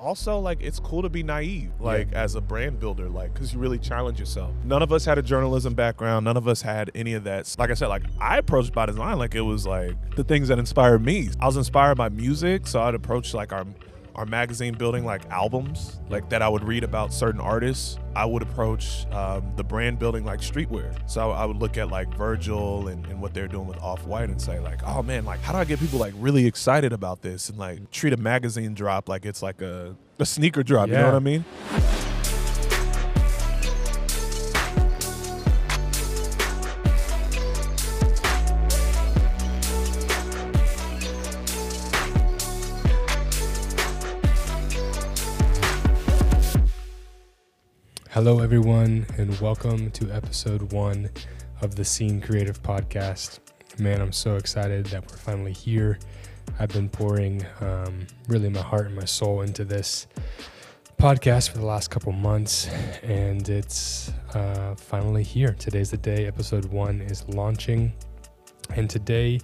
[0.00, 3.58] also like it's cool to be naive like as a brand builder like because you
[3.58, 4.52] really challenge yourself.
[4.64, 6.24] None of us had a journalism background.
[6.24, 7.54] None of us had any of that.
[7.58, 10.58] Like i said like i approached by design like it was like the things that
[10.58, 11.28] inspired me.
[11.38, 13.66] I was inspired by music so i'd approach like our
[14.14, 18.42] our magazine building like albums like that i would read about certain artists i would
[18.42, 20.92] approach um, the brand building like streetwear.
[21.06, 24.40] So i would look at like virgil and, and what they're doing with off-white and
[24.40, 27.48] say like oh man like how do i get people like really excited about this?
[27.48, 31.06] And like treat a magazine drop like it's like a, a sneaker drop you know
[31.06, 31.44] what i mean
[48.22, 51.08] Hello, everyone, and welcome to episode one
[51.62, 53.38] of the Scene Creative Podcast.
[53.78, 55.98] Man, I'm so excited that we're finally here.
[56.58, 60.06] I've been pouring um, really my heart and my soul into this
[60.98, 62.68] podcast for the last couple months,
[63.02, 65.54] and it's uh, finally here.
[65.54, 66.26] Today's the day.
[66.26, 67.90] Episode one is launching,
[68.76, 69.40] and today,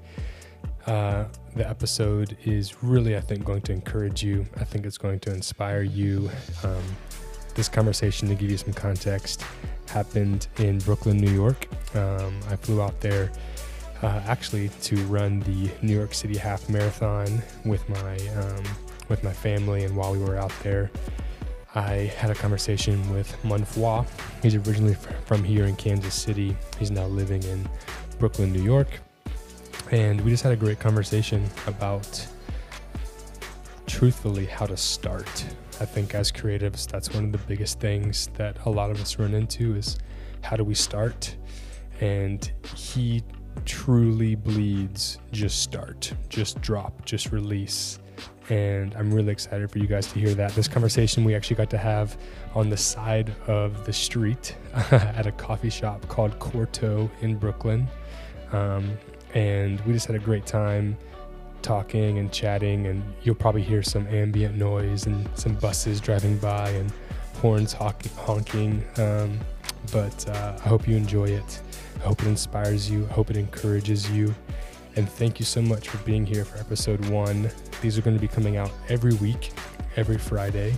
[0.86, 1.24] uh,
[1.55, 4.44] the episode is really, I think, going to encourage you.
[4.58, 6.28] I think it's going to inspire you.
[6.62, 6.83] Um,
[7.56, 9.42] this conversation, to give you some context,
[9.88, 11.66] happened in Brooklyn, New York.
[11.96, 13.32] Um, I flew out there
[14.02, 18.62] uh, actually to run the New York City Half Marathon with my um,
[19.08, 20.90] with my family, and while we were out there,
[21.74, 24.06] I had a conversation with Muenfua.
[24.42, 26.56] He's originally from here in Kansas City.
[26.78, 27.68] He's now living in
[28.18, 28.88] Brooklyn, New York,
[29.90, 32.27] and we just had a great conversation about
[33.86, 35.46] truthfully how to start.
[35.78, 39.19] I think as creatives, that's one of the biggest things that a lot of us
[39.19, 39.98] run into is
[40.42, 41.36] how do we start?
[42.00, 43.22] And he
[43.66, 47.98] truly bleeds just start, just drop, just release.
[48.48, 50.52] And I'm really excited for you guys to hear that.
[50.52, 52.16] This conversation we actually got to have
[52.55, 54.56] on the side of the street
[54.92, 57.86] at a coffee shop called Corto in Brooklyn.
[58.52, 58.96] Um,
[59.34, 60.96] and we just had a great time
[61.66, 66.70] talking and chatting, and you'll probably hear some ambient noise and some buses driving by
[66.70, 66.92] and
[67.40, 68.84] horns honk- honking.
[68.98, 69.40] Um,
[69.92, 71.60] but uh, I hope you enjoy it.
[71.96, 73.04] I hope it inspires you.
[73.10, 74.32] I hope it encourages you.
[74.94, 77.50] And thank you so much for being here for episode one.
[77.83, 79.50] These are going to be coming out every week,
[79.96, 80.72] every Friday.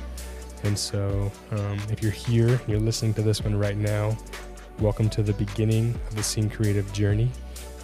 [0.65, 4.17] And so um, if you're here you're listening to this one right now,
[4.81, 7.31] welcome to the beginning of the Scene Creative journey.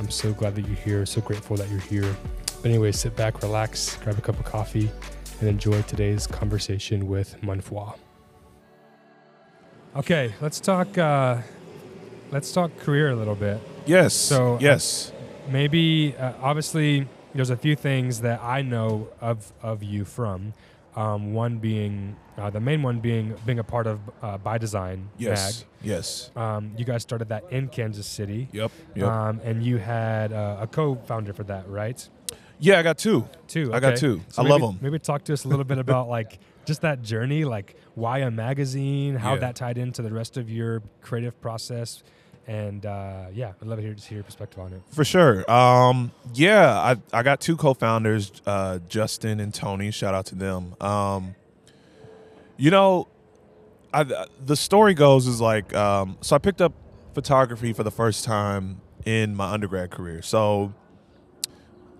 [0.01, 2.17] I'm so glad that you're here, so grateful that you're here.
[2.65, 4.91] But anyway, sit back, relax, grab a cup of coffee,
[5.39, 7.95] and enjoy today's conversation with Muenfua.
[9.95, 10.97] Okay, let's talk.
[10.97, 11.43] Uh,
[12.31, 13.61] let's talk career a little bit.
[13.85, 15.13] yes So, uh, yes
[15.47, 20.55] Maybe, uh, obviously, there's a few things that I know of of you from.
[20.97, 25.11] Um, one being uh, the main one being being a part of uh, By Design
[25.19, 29.77] yes yes Um, you guys started that in Kansas City, yep yep um, and you
[29.77, 32.09] had uh, a co-founder for that, right?
[32.67, 33.73] Yeah i got two Two.
[33.73, 34.21] I got two.
[34.31, 34.79] So I love them.
[34.81, 38.31] Maybe talk to us a little bit about like just that journey, like why a
[38.31, 39.41] magazine, how Yeah.
[39.41, 42.03] that tied into the rest of your creative process,
[42.49, 44.83] and uh, yeah, I'd love to hear just hear your perspective on it.
[44.91, 45.49] For sure.
[45.49, 49.93] Um, yeah, I, I got two co-founders, uh, Justin and Tony.
[49.93, 50.75] Shout out to them.
[50.81, 51.37] Um,
[52.57, 53.07] you know,
[53.93, 54.03] I,
[54.45, 56.73] the story goes is like, um, so I picked up
[57.15, 60.23] photography for the first time in my undergrad career.
[60.23, 60.73] So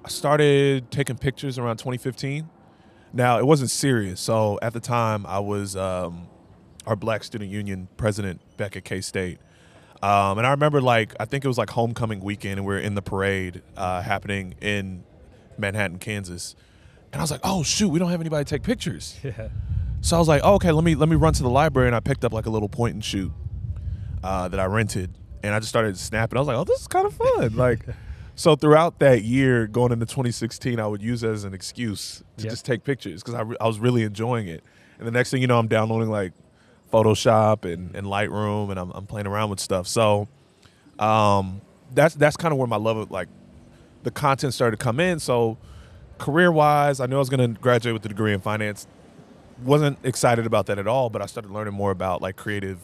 [0.05, 2.49] I started taking pictures around 2015.
[3.13, 4.21] Now it wasn't serious.
[4.21, 6.29] So at the time, I was um,
[6.87, 9.39] our Black Student Union president back at K State.
[10.03, 12.79] Um, and I remember like I think it was like homecoming weekend, and we are
[12.79, 15.05] in the parade uh, happening in
[15.57, 16.55] Manhattan, Kansas.
[17.13, 19.49] And I was like, "Oh shoot, we don't have anybody to take pictures." Yeah.
[20.03, 21.97] So I was like, oh, "Okay, let me let me run to the library," and
[21.97, 23.33] I picked up like a little point and shoot
[24.23, 26.37] uh, that I rented, and I just started snapping.
[26.37, 27.87] I was like, "Oh, this is kind of fun!" like,
[28.37, 32.45] so throughout that year, going into 2016, I would use it as an excuse to
[32.45, 32.51] Yep.
[32.51, 34.63] just take pictures because I, re- I was really enjoying it.
[34.99, 36.33] And the next thing you know, I'm downloading like
[36.93, 39.87] Photoshop and, and Lightroom, and I'm, I'm playing around with stuff.
[39.87, 40.29] So
[40.99, 41.61] um,
[41.93, 43.29] that's that's kind of where my love of like
[44.05, 45.19] the content started to come in.
[45.19, 45.59] So
[46.19, 48.87] career wise, I knew I was going to graduate with a degree in finance.
[49.65, 52.79] Wasn't excited about that at all, but I started learning more about like creative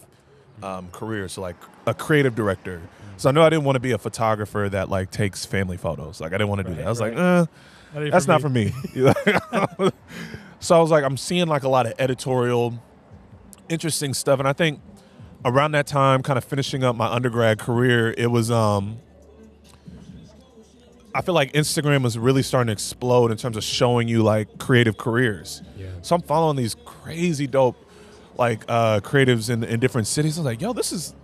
[0.63, 1.33] um, careers.
[1.33, 1.57] So like
[1.87, 2.81] a creative director.
[3.21, 6.23] So I knew I didn't want to be a photographer that like takes family photos.
[6.23, 6.87] Like I didn't want to do Right, that.
[6.87, 7.45] I was like, eh,
[8.01, 8.69] ain't that's for not me.
[8.71, 8.99] for
[9.85, 9.91] me.
[10.59, 12.83] so I was like, I'm seeing like a lot of editorial,
[13.69, 14.81] interesting stuff, and I think
[15.45, 18.97] around that time, kind of finishing up my undergrad career, it was um,
[21.15, 24.57] I feel like Instagram was really starting to explode in terms of showing you like
[24.57, 25.61] creative careers.
[25.77, 25.89] Yeah.
[26.01, 27.77] So I'm following these crazy dope
[28.39, 30.39] like uh creatives in, in different cities.
[30.39, 31.15] I was like, yo, this is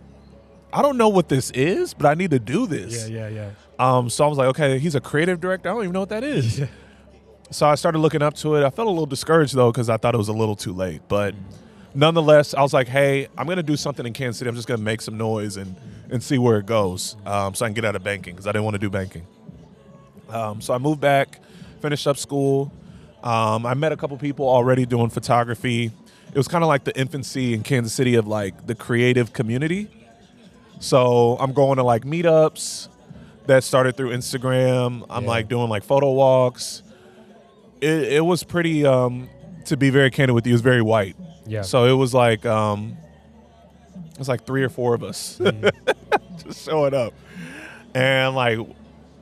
[0.76, 3.08] I don't know what this is, but I need to do this.
[3.08, 3.50] Yeah, yeah, yeah.
[3.78, 5.70] Um, so I was like, okay, he's a creative director.
[5.70, 6.58] I don't even know what that is.
[6.66, 6.66] Yeah.
[7.52, 8.64] So I started looking up to it.
[8.64, 11.02] I felt a little discouraged though because I thought it was a little too late.
[11.06, 11.32] But
[11.94, 14.48] nonetheless, I was like, hey, I'm gonna do something in Kansas City.
[14.48, 15.76] I'm just gonna make some noise and
[16.10, 18.52] and see where it goes, um, so I can get out of banking because I
[18.52, 19.28] didn't want to do banking.
[20.28, 21.40] Um, so I moved back,
[21.80, 22.72] finished up school.
[23.22, 25.92] Um, I met a couple people already doing photography.
[26.28, 29.88] It was kind of like the infancy in Kansas City of like the creative community.
[30.80, 32.88] So I'm going to like meetups
[33.46, 35.04] that started through Instagram.
[35.08, 35.28] I'm Yeah.
[35.28, 36.82] like doing like photo walks.
[37.80, 39.28] It, it was pretty, um,
[39.66, 41.16] to be very candid with you, it was very white.
[41.46, 41.62] Yeah.
[41.62, 42.96] So it was like, um,
[44.12, 45.40] it was like three or four of us
[46.44, 47.12] just showing up,
[47.94, 48.58] and like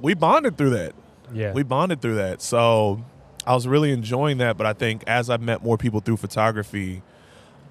[0.00, 0.94] we bonded through that.
[1.32, 1.52] yeah.
[1.52, 2.40] We bonded through that.
[2.42, 3.02] So
[3.46, 4.56] I was really enjoying that.
[4.56, 7.02] But I think as I've met more people through photography,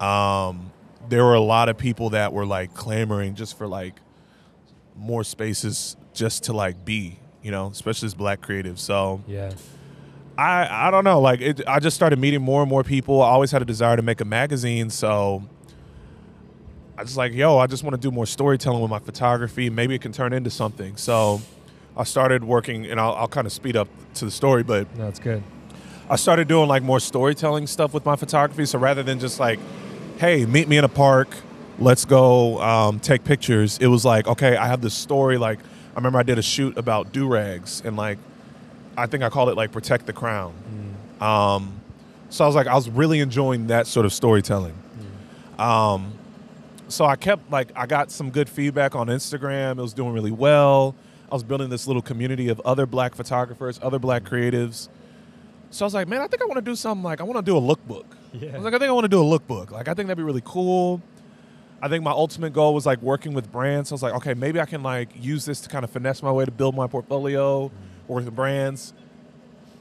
[0.00, 0.70] um,
[1.08, 3.94] there were a lot of people that were like clamoring just for like
[4.96, 8.78] more spaces just to like be, you know, especially as black creatives.
[8.78, 9.52] So yeah.
[10.36, 11.20] I I don't know.
[11.20, 13.22] Like it, I just started meeting more and more people.
[13.22, 15.42] I always had a desire to make a magazine, so
[16.96, 19.70] I just like, yo, I just want to do more storytelling with my photography.
[19.70, 20.96] Maybe it can turn into something.
[20.96, 21.40] So
[21.96, 25.08] I started working, and I'll, I'll kind of speed up to the story, but No,
[25.08, 25.42] it's good.
[26.08, 28.66] I started doing like more storytelling stuff with my photography.
[28.66, 29.58] So rather than just like,
[30.18, 31.28] hey, meet me in a park,
[31.78, 35.38] let's go um, take pictures, it was like, okay, I have this story.
[35.38, 38.18] Like, I remember I did a shoot about do rags, and like,
[38.96, 40.54] I think I called it like Protect the Crown.
[41.20, 41.80] Um,
[42.30, 44.74] so I was like, I was really enjoying that sort of storytelling.
[45.58, 46.12] Um,
[46.88, 49.78] so I kept like, I got some good feedback on Instagram.
[49.78, 50.94] It was doing really well.
[51.30, 54.88] I was building this little community of other black photographers, other black creatives.
[55.74, 57.44] So I was like, man, I think I want to do something like I want
[57.44, 58.04] to do a lookbook.
[58.32, 58.54] I Yeah.
[58.54, 59.72] was like, I think I want to do a lookbook.
[59.72, 61.02] Like, I think that'd be really cool.
[61.82, 63.88] I think my ultimate goal was like working with brands.
[63.88, 66.22] So I was like, okay, maybe I can like use this to kind of finesse
[66.22, 67.72] my way to build my portfolio,
[68.06, 68.92] work with brands,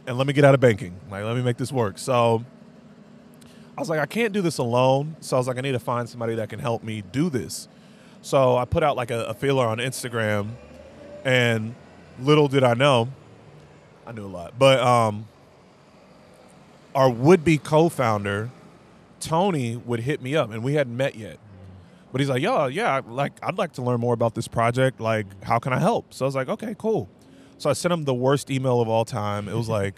[0.07, 0.95] and let me get out of banking.
[1.11, 1.99] Like, let me make this work.
[1.99, 2.43] So
[3.77, 5.15] I was like, I can't do this alone.
[5.19, 7.67] So I was like, I need to find somebody that can help me do this.
[8.23, 10.49] So I put out like a, a feeler on Instagram,
[11.23, 11.75] and
[12.19, 13.09] little did I know,
[14.07, 15.27] I knew a lot, but um,
[16.95, 18.49] our would-be co-founder
[19.23, 21.39] Tony would hit me up, and we hadn't met yet.
[22.11, 24.99] But he's like, "Yo, yeah, like I'd like to learn more about this project.
[24.99, 27.09] Like, how can I help?" So I was like, "Okay, cool."
[27.57, 29.47] So I sent him the worst email of all time.
[29.47, 29.95] It was like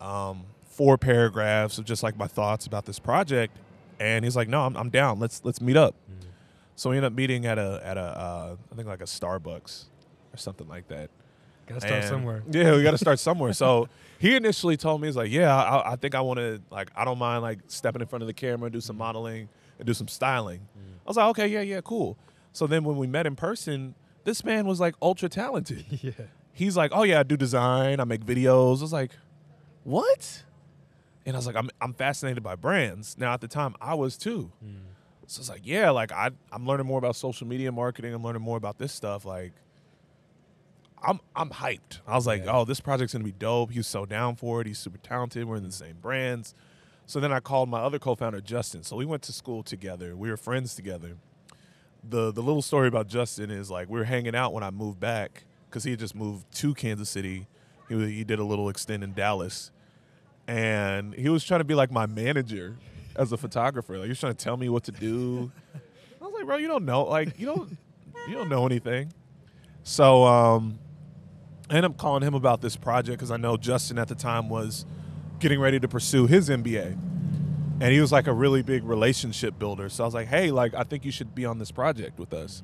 [0.00, 3.56] um, four paragraphs of just like my thoughts about this project,
[4.00, 5.20] and he's like, "No, I'm, I'm down.
[5.20, 5.94] Let's let's meet up."
[6.76, 9.84] So we ended up meeting at a at a uh, I think like a Starbucks
[10.32, 11.10] or something like that.
[11.66, 12.42] Gotta start And- somewhere.
[12.50, 13.52] Yeah, we got to start somewhere.
[13.52, 13.88] so
[14.18, 17.04] he initially told me, he's like, yeah, I, I think I want to, like, I
[17.04, 19.00] don't mind, like, stepping in front of the camera, do some mm.
[19.00, 20.60] modeling, and do some styling.
[20.60, 20.96] Mm.
[21.04, 22.16] I was like, okay, yeah, yeah, cool.
[22.52, 23.94] So then when we met in person,
[24.24, 25.84] this man was, like, ultra talented.
[25.90, 26.12] yeah.
[26.52, 28.78] He's like, oh, yeah, I do design, I make videos.
[28.78, 29.10] I was like,
[29.82, 30.44] what?
[31.26, 33.18] And I was like, I'm, I'm fascinated by brands.
[33.18, 34.52] Now, at the time, I was too.
[34.64, 34.76] Mm.
[35.26, 38.14] So it's like, yeah, like, I, I'm learning more about social media marketing.
[38.14, 39.24] I'm learning more about this stuff.
[39.24, 39.52] Like,
[41.06, 42.00] I'm I'm hyped.
[42.06, 42.52] I was like, Yeah.
[42.52, 43.70] oh, this project's gonna be dope.
[43.72, 44.66] He's so down for it.
[44.66, 45.44] He's super talented.
[45.46, 46.54] We're in the same brands.
[47.06, 48.82] So then I called my other co-founder Justin.
[48.82, 50.16] So we went to school together.
[50.16, 51.16] We were friends together.
[52.08, 55.00] The the little story about Justin is like we were hanging out when I moved
[55.00, 57.46] back because he had just moved to Kansas City.
[57.88, 59.70] He he did a little extend in Dallas,
[60.46, 62.76] and he was trying to be like my manager
[63.16, 63.94] as a photographer.
[63.96, 65.50] Like he was trying to tell me what to do.
[66.20, 67.04] I was like, bro, you don't know.
[67.04, 67.76] Like you don't
[68.28, 69.12] you don't know anything.
[69.82, 70.78] So um,
[71.70, 74.48] I ended up calling him about this project because I know Justin at the time
[74.48, 74.84] was
[75.38, 76.98] getting ready to pursue his MBA.
[77.80, 79.88] And he was like a really big relationship builder.
[79.88, 82.32] So I was like, hey, like, I think you should be on this project with
[82.32, 82.62] us.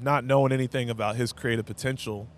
[0.00, 2.28] Not knowing anything about his creative potential.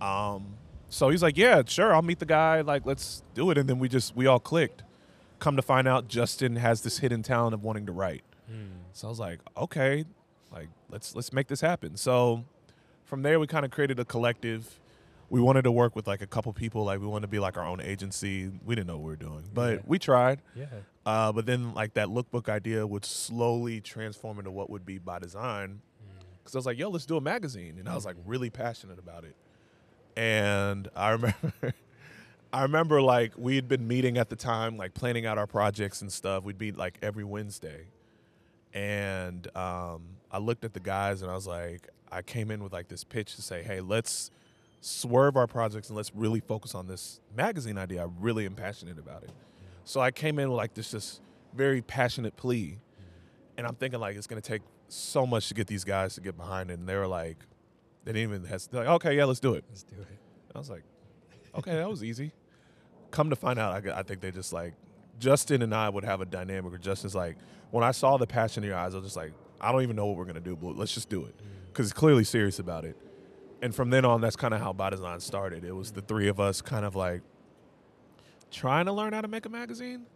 [0.00, 0.54] Um,
[0.88, 2.62] so he's like, yeah, sure, I'll meet the guy.
[2.62, 3.58] Like, let's do it.
[3.58, 4.82] And then we just, we all clicked.
[5.40, 8.22] Come to find out, Justin has this hidden talent of wanting to write.
[8.92, 10.04] So I was like, okay,
[10.50, 11.96] like, let's, let's make this happen.
[11.96, 12.44] So
[13.08, 14.78] from there we kind of created a collective.
[15.30, 17.56] We wanted to work with like a couple people like we wanted to be like
[17.56, 18.50] our own agency.
[18.64, 19.80] We didn't know what we were doing but Yeah.
[19.86, 20.40] we tried.
[20.54, 20.66] Yeah.
[21.04, 25.18] uh, but then like that lookbook idea would slowly transform into what would be by
[25.18, 25.80] design.
[26.38, 28.98] Because i was like yo let's do a magazine and i was like really passionate
[28.98, 29.36] about it.
[30.16, 31.52] And i remember
[32.52, 36.00] i remember like we had been meeting at the time like planning out our projects
[36.02, 36.44] and stuff.
[36.44, 37.86] We'd be like every wednesday.
[38.74, 42.72] And um, I looked at the guys and I was like, I came in with
[42.72, 44.30] like this pitch to say, hey, let's
[44.80, 48.04] swerve our projects and let's really focus on this magazine idea.
[48.04, 49.30] I really am passionate about it.
[49.84, 51.20] So I came in with like this just
[51.54, 52.78] very passionate plea.
[53.56, 56.36] And I'm thinking like it's gonna take so much to get these guys to get
[56.36, 56.78] behind it.
[56.78, 57.38] And they were like,
[58.04, 58.42] they didn't even.
[58.70, 59.64] They're like, okay, yeah, let's do it.
[59.68, 60.06] Let's do it.
[60.54, 60.84] I was like,
[61.56, 62.32] okay, that was easy.
[63.10, 64.74] Come to find out, I, I think they just like
[65.18, 66.72] Justin and I would have a dynamic.
[66.72, 67.36] Or Justin's like,
[67.70, 69.96] when I saw the passion in your eyes, I was just like, I don't even
[69.96, 71.57] know what we're gonna do, but let's just do it mm.
[71.68, 72.96] Because he's clearly serious about it.
[73.60, 75.64] And from then on, that's kind of how By Design started.
[75.64, 77.22] It was the three of us kind of like
[78.50, 80.06] trying to learn how to make a magazine,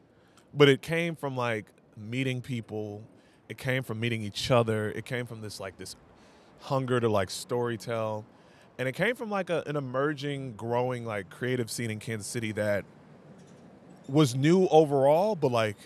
[0.54, 1.66] but it came from like
[1.96, 3.02] meeting people.
[3.48, 4.90] It came from meeting each other.
[4.90, 5.96] It came from this like this
[6.60, 8.24] hunger to like story tell
[8.78, 12.52] and it came from like a, an emerging growing like creative scene in kansas city
[12.52, 12.84] that
[14.08, 15.76] was new overall but like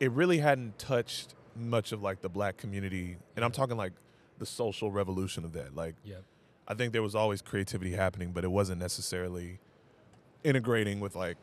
[0.00, 3.92] it really hadn't touched much of like the black community and i'm talking like
[4.38, 6.16] the social revolution of that like Yeah.
[6.68, 9.58] i think there was always creativity happening but it wasn't necessarily
[10.44, 11.36] integrating with like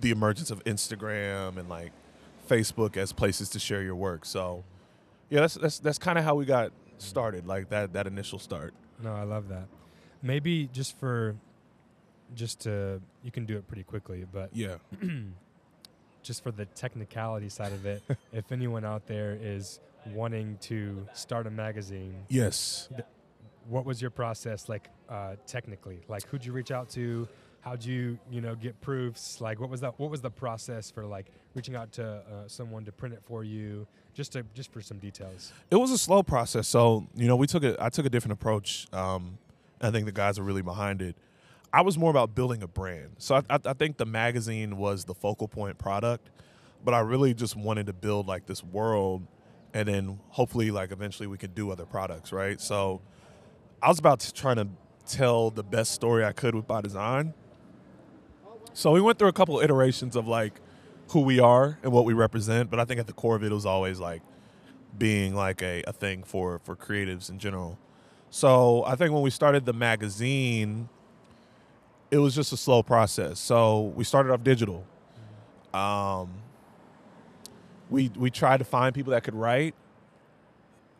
[0.00, 1.92] the emergence of instagram and like
[2.48, 4.62] facebook as places to share your work so
[5.30, 8.74] yeah that's that's, that's kind of how we got started like that that initial start
[9.02, 9.66] No, I love that.
[10.22, 11.34] Maybe just for,
[12.34, 14.76] just to, you can do it pretty quickly, but yeah
[16.22, 21.46] just for the technicality side of it, if anyone out there is wanting to start
[21.46, 22.88] a magazine, yes
[23.70, 26.00] what was your process like uh, technically?
[26.08, 27.28] Like, who'd you reach out to?
[27.60, 29.40] How'd you, you know, get proofs?
[29.40, 29.98] Like, what was that?
[29.98, 33.44] What was the process for like reaching out to uh, someone to print it for
[33.44, 33.86] you?
[34.12, 35.52] Just to, just for some details.
[35.70, 38.32] it was a slow process so you know we took it i took a different
[38.32, 39.38] approach um
[39.80, 41.14] i think the guys are really behind it
[41.72, 45.04] i was more about building a brand so I, I, I think the magazine was
[45.04, 46.28] the focal point product
[46.84, 49.22] but i really just wanted to build like this world
[49.74, 53.00] and then hopefully like eventually we could do other products right so
[53.82, 54.68] i was about to trying to
[55.06, 57.34] tell the best story i could with by design
[58.72, 60.60] so we went through a couple iterations of like
[61.10, 63.52] who we are and what we represent but i think at the core of it
[63.52, 64.22] was always like
[64.96, 67.78] being like a, a thing for for creatives in general.
[68.30, 70.88] So I think when we started the magazine,
[72.10, 73.38] it was just a slow process.
[73.38, 74.84] So we started off digital.
[75.74, 76.39] Um,
[77.90, 79.74] we we tried to find people that could write.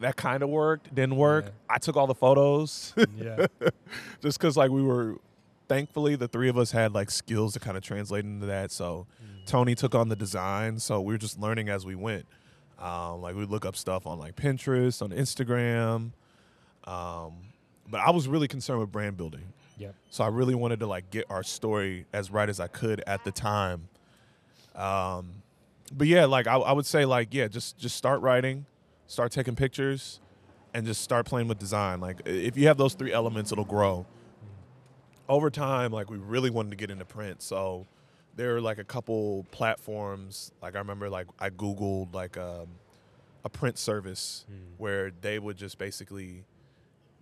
[0.01, 0.95] That kind of worked.
[0.95, 1.45] Didn't work.
[1.47, 1.51] Yeah.
[1.75, 3.47] I took all the photos Yeah.
[4.21, 5.17] just because like we were.
[5.69, 8.73] Thankfully, the three of us had like skills to kind of translate into that.
[8.73, 9.07] So
[9.47, 10.81] Tony took on the design.
[10.81, 12.27] So we were just learning as we went.
[12.81, 16.11] Um, like we look up stuff on like Pinterest, on Instagram.
[16.85, 17.35] Um,
[17.89, 19.45] but I was really concerned with brand building.
[19.79, 19.95] Yep.
[20.11, 23.23] So I really wanted to like get our story as right as I could at
[23.25, 23.89] the time.
[24.75, 25.35] Um,
[25.91, 28.67] but yeah, like I, I would say like yeah, just just start writing,
[29.07, 30.21] start taking pictures,
[30.75, 32.01] and just start playing with design.
[32.01, 34.07] Like if you have those three elements, it'll grow.
[35.29, 37.87] Over time, like we really wanted to get into print, so
[38.35, 40.51] there are like a couple platforms.
[40.61, 42.67] Like I remember, like I googled like um,
[43.45, 44.57] a print service Mm.
[44.79, 46.45] where they would just basically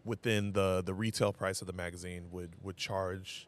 [0.07, 3.47] within the the retail price of the magazine would would charge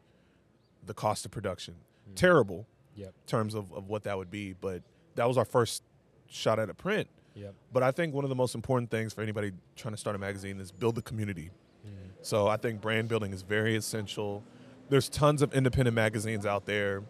[0.85, 1.75] the cost of production.
[2.11, 2.15] Mm.
[2.15, 3.07] Terrible Yep.
[3.07, 4.83] in terms of, of what that would be, but
[5.15, 5.83] that was our first
[6.27, 7.07] shot at a print.
[7.35, 7.53] Yep.
[7.71, 10.19] But I think one of the most important things for anybody trying to start a
[10.19, 11.49] magazine is build the community.
[11.85, 12.11] Mm.
[12.21, 14.43] So I think brand building is very essential.
[14.89, 17.03] There's tons of independent magazines out there.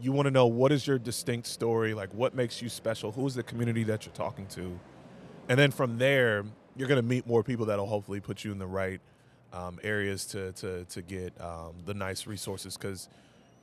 [0.00, 3.34] You want to know what is your distinct story, like what makes you special, who's
[3.34, 4.78] the community that you're talking to,
[5.48, 6.44] and then from there
[6.76, 9.00] you're going to meet more people that'll hopefully put you in the right
[9.52, 12.76] um, areas to to to get um, the nice resources.
[12.76, 13.08] Because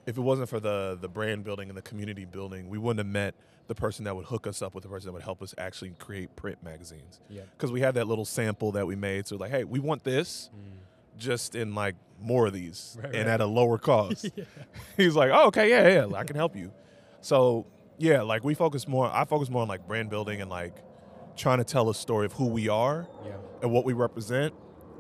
[0.10, 3.08] if it wasn't for the the brand building and the community building, we wouldn't have
[3.13, 3.36] met
[3.68, 5.92] the person that would hook us up with the person that would help us actually
[6.00, 7.48] create print magazines Yep.
[7.56, 9.28] because we had that little sample that we made.
[9.28, 10.80] So like, hey, we want this, mm.
[11.20, 13.34] just in like more of these Right, and right.
[13.36, 14.30] at a lower cost.
[14.98, 16.72] He's like, oh, okay, yeah, yeah, I can help you.
[17.22, 17.68] So
[18.00, 19.06] yeah, like we focus more.
[19.13, 20.75] I focus more on like brand building and like
[21.38, 23.34] trying to tell a story of who we are Yeah.
[23.62, 24.54] and what we represent,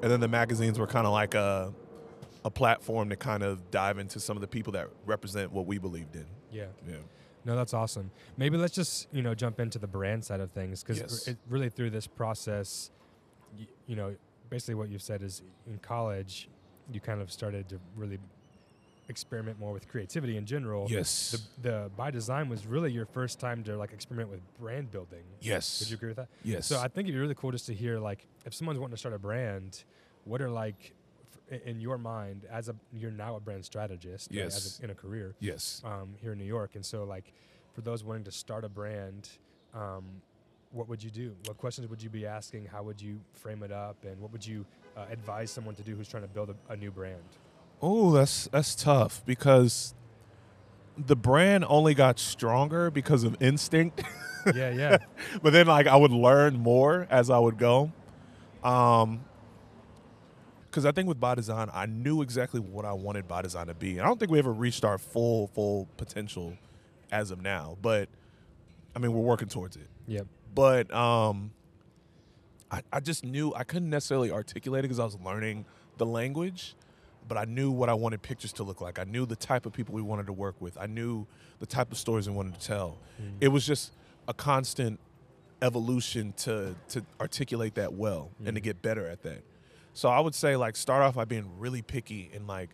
[0.03, 1.73] and then the magazines were kind of like a
[2.49, 5.77] a platform to kind of dive into some of the people that represent what we
[5.77, 6.25] believed in.
[6.51, 6.65] Yeah.
[6.87, 6.95] Yeah.
[7.45, 8.09] No, that's awesome.
[8.37, 11.35] Maybe let's just you know jump into the brand side of things because Yes.
[11.47, 12.89] really through this process,
[13.55, 14.15] you, you know,
[14.49, 16.49] basically what you've said is in college,
[16.91, 18.17] you kind of started to really
[19.09, 20.87] experiment more with creativity in general.
[20.89, 21.31] Yes.
[21.61, 25.23] The, the by design was really your first time to like experiment with brand building.
[25.39, 25.79] yes.
[25.81, 26.29] Would you agree with that?
[26.43, 26.65] yes.
[26.65, 28.99] So I think it'd be really cool just to hear like if someone's wanting to
[28.99, 29.83] start a brand,
[30.25, 30.93] what are like
[31.65, 34.95] in your mind as a you're now a brand strategist right, as a, in a
[34.95, 35.81] career yes.
[35.83, 36.75] um, here in New York.
[36.75, 37.33] And so, like,
[37.73, 39.29] for those wanting to start a brand,
[39.73, 40.03] um,
[40.71, 41.35] what would you do?
[41.45, 42.65] What questions would you be asking?
[42.65, 43.97] How would you frame it up?
[44.03, 44.65] And what would you
[44.95, 47.23] uh, advise someone to do who's trying to build a, a new brand?
[47.81, 49.93] Oh, that's that's tough because
[50.97, 54.03] the brand only got stronger because of instinct.
[54.55, 54.97] yeah, yeah.
[55.41, 57.91] but then like I would learn more as I would go.
[58.63, 59.21] Um
[60.79, 63.73] because I think with by design, I knew exactly what I wanted by design to
[63.73, 63.91] be.
[63.91, 66.53] And I don't think we ever reached our full full potential
[67.11, 68.07] as of now, but
[68.95, 69.87] I mean we're working towards it.
[70.07, 70.21] Yeah.
[70.55, 71.51] But um
[72.71, 75.65] I, I just knew I couldn't necessarily articulate it because I was learning
[75.97, 76.75] the language,
[77.27, 78.99] but I knew what I wanted pictures to look like.
[78.99, 80.77] I knew the type of people we wanted to work with.
[80.77, 81.25] I knew
[81.59, 82.97] the type of stories we wanted to tell.
[83.21, 83.33] Mm.
[83.41, 83.91] It was just
[84.27, 84.99] a constant
[85.61, 88.63] evolution to to articulate that well and to Mhm.
[88.63, 89.43] get better at that.
[89.93, 92.69] So I would say like start off by being really picky and like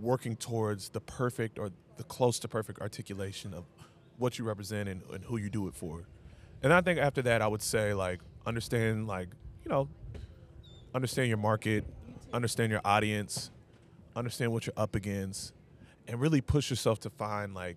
[0.00, 3.64] working towards the perfect or the close to perfect articulation of
[4.18, 6.04] what you represent and, and who you do it for.
[6.62, 9.28] And I think after that I would say like understand like,
[9.64, 9.88] you know,
[10.94, 11.84] understand your market,
[12.32, 13.50] understand your audience,
[14.16, 15.52] understand what you're up against,
[16.08, 17.76] and really push yourself to find like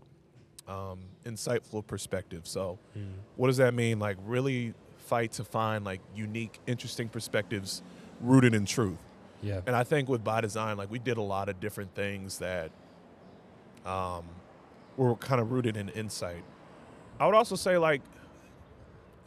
[0.68, 2.48] um, insightful perspective.
[2.48, 3.14] So Mm.
[3.36, 4.00] what does that mean?
[4.00, 7.82] Like really fight to find like unique, interesting perspectives
[8.22, 8.98] rooted in truth.
[9.42, 9.62] Yeah.
[9.68, 12.72] And I think with by design, like we did a lot of different things that
[13.86, 14.26] um,
[14.98, 16.44] were kind of rooted in insight.
[17.20, 18.02] I would also say like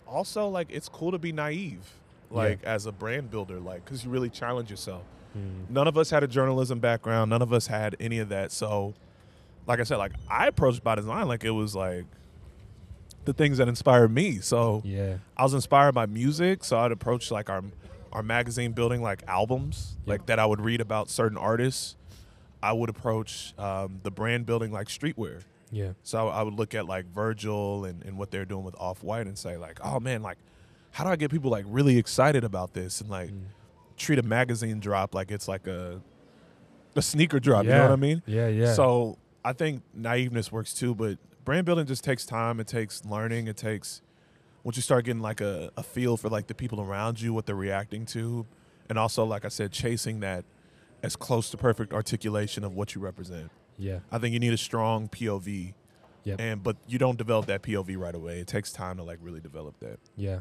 [0.06, 1.92] also like it's cool to be naive
[2.32, 5.02] like as a brand builder like because you really challenge yourself
[5.36, 5.70] Mm.
[5.70, 8.94] none of us had a journalism background none of us had any of that so
[9.68, 12.04] like i said like i approached by design like it was like
[13.26, 15.18] the things that inspired me so Yeah.
[15.36, 17.62] I was inspired by music, so I'd approach like our
[18.12, 20.12] our magazine building like albums, Yeah.
[20.14, 21.96] like that I would read about certain artists.
[22.62, 25.42] I would approach um, the brand building like streetwear.
[25.70, 25.92] Yeah.
[26.02, 29.26] So I would look at like Virgil and, and what they're doing with Off White
[29.26, 30.38] and say like, oh man, like
[30.90, 33.44] how do I get people like really excited about this and like Mm.
[33.96, 36.00] treat a magazine drop like it's like a
[36.96, 37.64] a sneaker drop.
[37.64, 38.22] You know what I mean?
[38.26, 38.48] Yeah.
[38.48, 38.74] Yeah.
[38.74, 42.58] So I think naiveness works too, but brand building just takes time.
[42.60, 43.46] It takes learning.
[43.46, 44.02] It takes
[44.64, 47.46] once you start getting like a, a feel for like the people around you, what
[47.46, 48.46] they're reacting to,
[48.88, 50.44] and also like I said, chasing that
[51.02, 53.50] as close to perfect articulation of what you represent.
[53.78, 54.00] yeah.
[54.12, 55.74] I think you need a strong POV.
[56.24, 56.36] Yeah.
[56.38, 58.40] And but you don't develop that POV right away.
[58.40, 59.98] It takes time to like really develop that.
[60.16, 60.40] Yeah.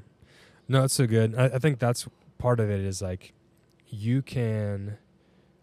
[0.68, 1.34] No, it's so good.
[1.36, 3.34] I, I think that's part of it is like
[3.88, 4.98] you can,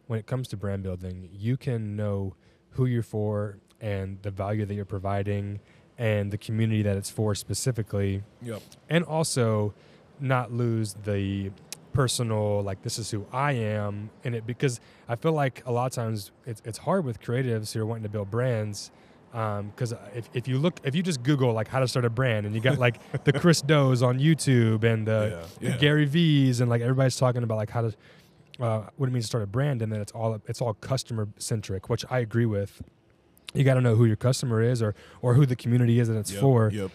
[0.07, 2.35] when it comes to brand building, you can know
[2.71, 5.61] who you're for and the value that you're providing
[5.99, 8.23] and the community that it's for specifically.
[8.43, 8.63] Yep.
[8.89, 9.75] And also
[10.21, 11.51] not lose the
[11.93, 15.87] personal, like, this is who I am in it because I feel like a lot
[15.87, 18.91] of times it's, it's hard with creatives who are wanting to build brands
[19.33, 22.47] because if, if you look if you just google like how to start a brand
[22.47, 25.73] and you got like the Chris Dos on youtube and the, yeah.
[25.73, 27.95] the gary v's and like everybody's talking about like how to
[28.61, 31.29] uh, what it means to start a brand and then it's all it's all customer
[31.37, 32.81] centric which i agree with
[33.57, 36.17] you got to know who your customer is or or who the community is that
[36.19, 36.41] it's Yep.
[36.41, 36.91] for Yep.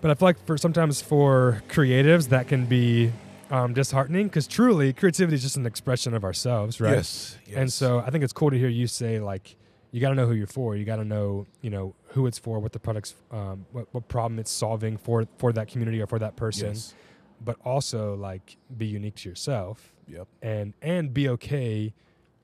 [0.00, 3.12] but i feel like for sometimes for creatives that can be
[3.50, 7.36] um, disheartening because truly creativity is just an expression of ourselves right Yes.
[7.46, 7.56] yes.
[7.56, 9.56] and so I think it's cool to hear you say like
[9.90, 10.76] you got to know who you're for.
[10.76, 14.06] You got to know you know who it's for, what the product's, um, what what
[14.06, 16.68] problem it's solving for for that community or for that person.
[16.74, 16.94] Yes.
[17.42, 20.28] But also like be unique to yourself Yep.
[20.42, 21.94] and and be okay,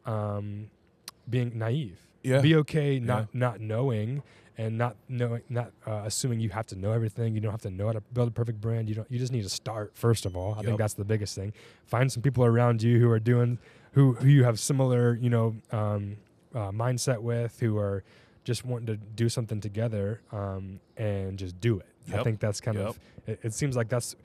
[0.07, 0.71] um,
[1.29, 1.99] being naive.
[2.25, 2.41] Yeah.
[2.41, 4.23] Be okay not not knowing
[4.57, 7.35] and not knowing not uh, assuming you have to know everything.
[7.35, 8.89] You don't have to know how to build a perfect brand.
[8.89, 9.11] You don't.
[9.11, 10.55] You just need to start first of all.
[10.55, 10.65] I Yep.
[10.65, 11.53] think that's the biggest thing.
[11.87, 13.59] Find some people around you who are doing
[13.93, 16.17] who who you have similar you know um,
[16.55, 18.03] uh, mindset with who are
[18.45, 21.87] just wanting to do something together um, and just do it.
[22.13, 24.17] I think that's kind of it, it seems like that's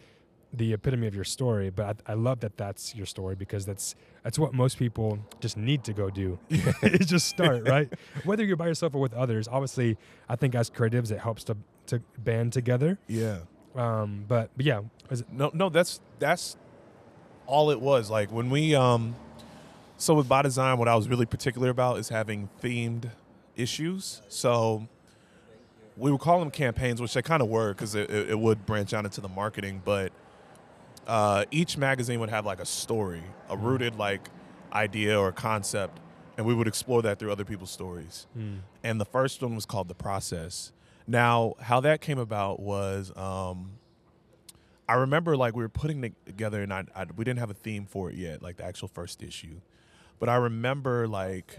[0.54, 3.96] the epitome of your story but I, I love that that's your story because that's
[4.24, 7.92] that's what most people just need to go do is just start right
[8.24, 9.96] whether you're by yourself or with others obviously
[10.28, 13.40] i think as creatives it helps to to band together Yeah.
[13.76, 14.82] um but, but yeah
[15.32, 16.56] No, no, that's that's
[17.48, 18.12] all it was.
[18.12, 19.16] Like when we um
[19.98, 23.10] so with by design what I was really particular about is having themed
[23.56, 24.22] issues.
[24.30, 24.88] So
[25.98, 28.66] we would call them campaigns, which they kind of were because it, it, it would
[28.68, 30.09] branch out into the marketing, but
[31.10, 34.30] uh, each magazine would have like a story, a rooted like
[34.72, 36.00] idea or concept,
[36.38, 38.28] and we would explore that through other people's stories.
[38.84, 40.72] And the first one was called the process.
[41.08, 43.72] Now how that came about was um
[44.88, 47.56] i remember like we were putting it together and I, I we didn't have a
[47.56, 49.62] theme for it yet like the actual first issue.
[50.20, 51.58] But i remember like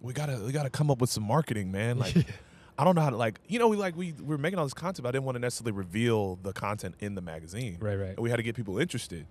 [0.00, 1.98] we gotta we gotta come up with some marketing man.
[1.98, 2.14] Like
[2.78, 4.64] i don't know how to like you know we like we, we were making all
[4.64, 7.96] this content but i didn't want to necessarily reveal the content in the magazine right
[7.96, 9.26] right and we had to get people interested.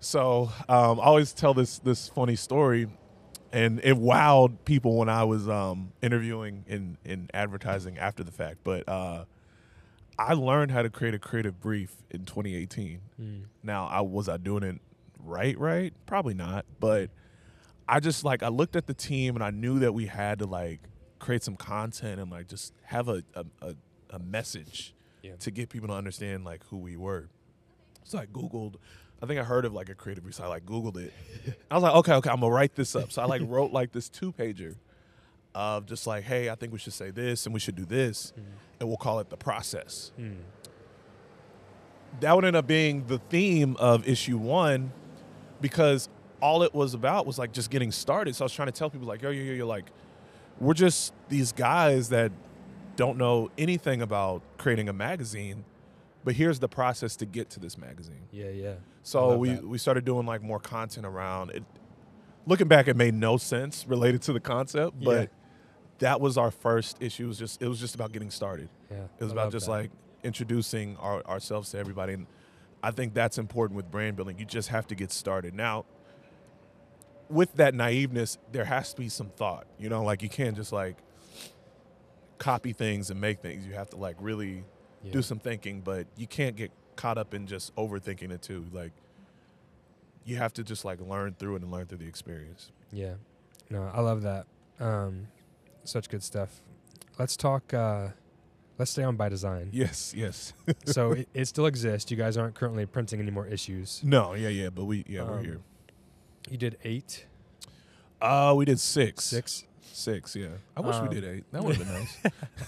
[0.00, 2.88] So um, I always tell this this funny story,
[3.52, 8.58] and it wowed people when I was um, interviewing in in advertising after the fact.
[8.64, 9.24] But uh,
[10.18, 13.00] I learned how to create a creative brief in 2018.
[13.20, 13.42] Mm.
[13.62, 14.80] Now, I was I doing it
[15.24, 15.94] right, right?
[16.04, 17.08] Probably not, but
[17.88, 20.46] I just like I looked at the team and I knew that we had to
[20.46, 20.80] like
[21.24, 23.74] create some content and like just have a a, a,
[24.10, 25.36] a message Yeah.
[25.40, 27.28] to get people to understand like who we were.
[28.04, 28.74] So I googled.
[29.22, 30.24] I think I heard of like a creative.
[30.34, 31.12] So I like googled it.
[31.70, 33.10] I was like, okay, okay, I'm gonna write this up.
[33.10, 34.74] So I like wrote like this two pager
[35.54, 38.32] of just like, hey, I think we should say this and we should do this,
[38.80, 40.36] and we'll call it the process Mm.
[42.20, 44.92] that would end up being the theme of issue one
[45.60, 46.08] because
[46.42, 48.34] all it was about was like just getting started.
[48.36, 49.86] So I was trying to tell people like, yo, yo, yo, yo, like,
[50.60, 52.32] we're just these guys that
[52.96, 55.64] don't know anything about creating a magazine,
[56.24, 58.28] but here's the process to get to this magazine.
[58.30, 58.74] Yeah, yeah.
[59.02, 59.66] So we, that.
[59.66, 61.64] we started doing like more content around it.
[62.46, 65.04] Looking back, it made no sense related to the concept, Yeah.
[65.04, 65.30] but
[65.98, 67.24] that was our first issue.
[67.24, 68.68] It was just it was just about getting started.
[68.90, 69.04] Yeah.
[69.18, 69.72] It was I about just that.
[69.72, 69.90] like
[70.22, 72.14] introducing our, ourselves to everybody.
[72.14, 72.26] And
[72.82, 74.38] I think that's important with brand building.
[74.38, 75.54] You just have to get started.
[75.54, 75.84] Now,
[77.28, 79.66] with that naiveness, there has to be some thought.
[79.78, 80.96] You know, like you can't just like
[82.38, 83.66] copy things and make things.
[83.66, 84.64] You have to like really
[85.02, 85.12] yeah.
[85.12, 88.66] do some thinking, but you can't get caught up in just overthinking it too.
[88.72, 88.92] Like
[90.24, 92.70] you have to just like learn through it and learn through the experience.
[92.92, 93.14] Yeah.
[93.70, 94.46] No, I love that.
[94.80, 95.28] Um,
[95.84, 96.60] such good stuff.
[97.18, 97.72] Let's talk.
[97.72, 98.08] Uh,
[98.78, 99.70] let's stay on by design.
[99.72, 100.52] Yes, yes.
[100.84, 102.10] so it, it still exists.
[102.10, 104.00] You guys aren't currently printing any more issues.
[104.04, 105.60] no, yeah, yeah, but we yeah, we're Um, here.
[106.50, 107.26] You did eight,
[108.20, 109.24] Uh we did six.
[109.24, 109.64] six.
[109.92, 110.48] Six, yeah.
[110.76, 111.44] I wish Um, we did eight.
[111.52, 111.86] That would have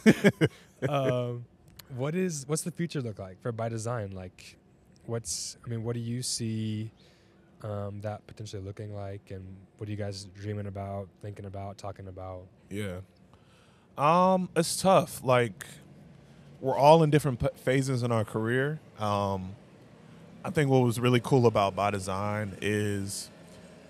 [0.04, 0.48] been nice.
[0.88, 1.44] um,
[1.96, 4.12] what is what's the future look like for by design?
[4.12, 4.56] Like,
[5.06, 6.90] what's I mean, what do you see
[7.62, 9.44] um, that potentially looking like, and
[9.78, 12.42] what are you guys dreaming about, thinking about, talking about?
[12.70, 12.98] Yeah.
[13.98, 15.24] Um, it's tough.
[15.24, 15.66] Like,
[16.60, 18.78] we're all in different p- phases in our career.
[19.00, 19.52] Um,
[20.44, 23.30] I think what was really cool about By Design is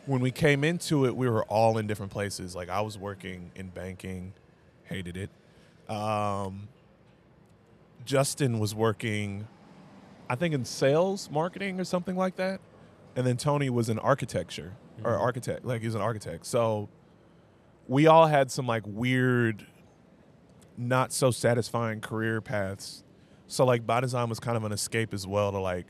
[0.07, 2.55] when we came into it, we were all in different places.
[2.55, 4.33] Like, I was working in banking,
[4.85, 5.31] hated it.
[5.91, 6.69] Um,
[8.05, 9.47] Justin was working,
[10.31, 12.61] I think, in sales, marketing, or something like that.
[13.17, 15.21] And then Tony was in architecture or Mhm.
[15.21, 16.47] architect, like he's an architect.
[16.47, 16.89] So
[17.89, 19.67] we all had some like weird,
[20.77, 23.03] not so satisfying career paths.
[23.49, 25.87] So like by design was kind of an escape as well to like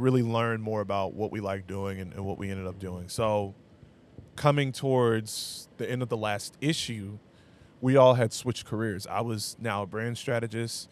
[0.00, 3.08] really learn more about what we like doing and, and what we ended up doing.
[3.08, 3.54] So
[4.36, 7.18] coming towards the end of the last issue,
[7.80, 9.06] we all had switched careers.
[9.06, 10.88] I was now a brand strategist.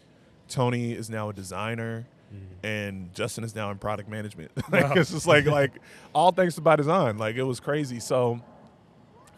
[0.47, 2.65] Tony is now a designer mm-hmm.
[2.65, 4.51] and Justin is now in product management.
[4.71, 4.93] like, Wow.
[4.95, 5.73] It's just like like
[6.13, 7.17] all thanks to by design.
[7.17, 7.99] Like it was crazy.
[7.99, 8.41] So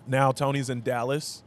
[0.07, 1.43] now Tony's in Dallas.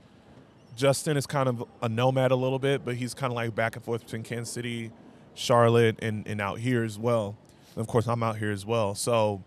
[0.77, 3.77] Justin is kind of a nomad a little bit, but he's kind of like back
[3.77, 4.91] and forth between Kansas City,
[5.35, 7.37] Charlotte, and and out here as well.
[7.75, 8.95] And of course, I'm out here as well.
[8.95, 9.43] So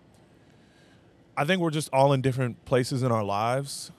[1.36, 3.92] I think we're just all in different places in our lives,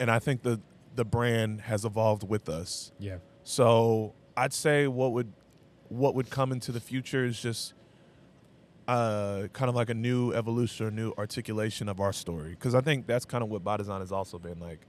[0.00, 0.60] and I think the
[0.96, 2.90] the brand has evolved with us.
[2.98, 3.18] Yeah.
[3.44, 5.32] So I'd say what would
[5.88, 7.74] what would come into the future is just
[8.88, 12.50] uh, kind of like a new evolution or new articulation of our story.
[12.50, 14.80] Because I think that's kind of what By Design has also been like.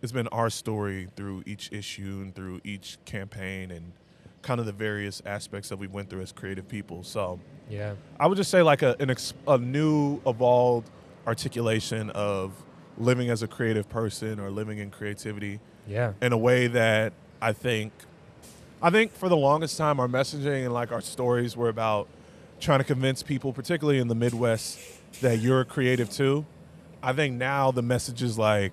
[0.00, 3.92] It's been our story through each issue and through each campaign and
[4.42, 7.02] kind of the various aspects that we went through as creative people.
[7.02, 7.94] So Yeah.
[8.18, 10.88] I would just say like a an ex- a new evolved
[11.26, 12.52] articulation of
[12.96, 16.12] living as a creative person or living in creativity Yeah.
[16.22, 17.92] in a way that I think
[18.80, 22.06] I think for the longest time our messaging and like our stories were about
[22.60, 24.78] trying to convince people, particularly in the Midwest,
[25.20, 26.44] that you're creative too.
[27.02, 28.72] I think now the message is like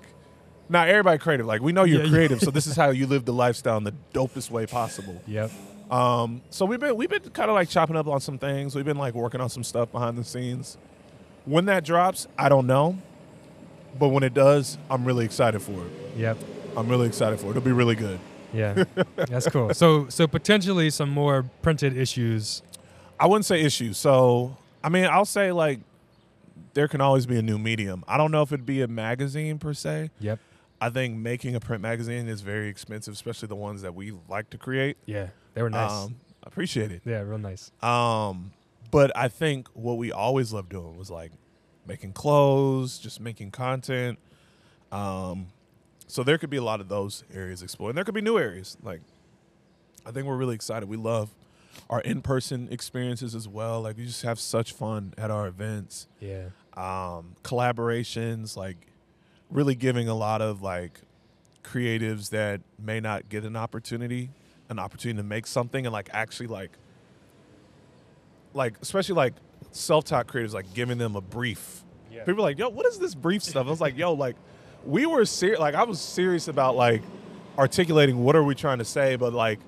[0.70, 1.46] not everybody creative.
[1.46, 2.12] Like we know you're Yeah, yeah.
[2.12, 5.22] creative, so this is how you live the lifestyle in the dopest way possible.
[5.28, 5.52] Yep.
[5.92, 8.76] Um, so we've been we've been kind of like chopping up on some things.
[8.76, 10.78] We've been like working on some stuff behind the scenes.
[11.46, 12.98] When that drops, I don't know,
[14.00, 15.92] but when it does, I'm really excited for it.
[16.18, 16.38] Yep.
[16.76, 17.50] I'm really excited for it.
[17.52, 18.20] It'll be really good.
[18.52, 18.84] Yeah.
[19.16, 19.74] That's cool.
[19.76, 22.64] So so potentially some more printed issues.
[23.20, 23.98] I wouldn't say issues.
[23.98, 25.80] So I mean, I'll say like
[26.74, 28.04] there can always be a new medium.
[28.08, 30.10] I don't know if it'd be a magazine per se.
[30.20, 30.40] Yep.
[30.82, 34.50] I think making a print magazine is very expensive, especially the ones that we like
[34.52, 34.98] to create.
[35.06, 35.30] Yeah.
[35.54, 35.92] They were nice.
[35.92, 37.02] Um, I appreciate it.
[37.06, 37.72] yeah, real nice.
[37.82, 38.52] Um,
[38.92, 41.32] but I think what we always loved doing was like
[41.88, 44.20] making clothes, just making content.
[44.92, 45.48] Um,
[46.08, 47.92] so there could be a lot of those areas explored.
[47.92, 48.78] And there could be new areas.
[48.84, 49.02] Like
[50.06, 50.88] I think we're really excited.
[50.88, 51.30] We love
[51.90, 53.82] our in-person experiences as well.
[53.82, 56.08] Like we just have such fun at our events.
[56.20, 56.50] Yeah.
[56.76, 58.88] Um, collaborations, like
[59.56, 61.02] really giving a lot of like
[61.64, 64.30] creatives that may not get an opportunity,
[64.70, 66.72] an opportunity to make something and like actually like
[68.54, 69.34] like especially like
[69.72, 71.84] self-taught creators like giving them a brief.
[72.12, 72.24] Yeah.
[72.24, 74.36] People are like, "Yo, what is this brief stuff?" I was like, "Yo, like
[74.86, 77.02] we were serious like I was serious about like
[77.58, 79.60] articulating what are we trying to say, but like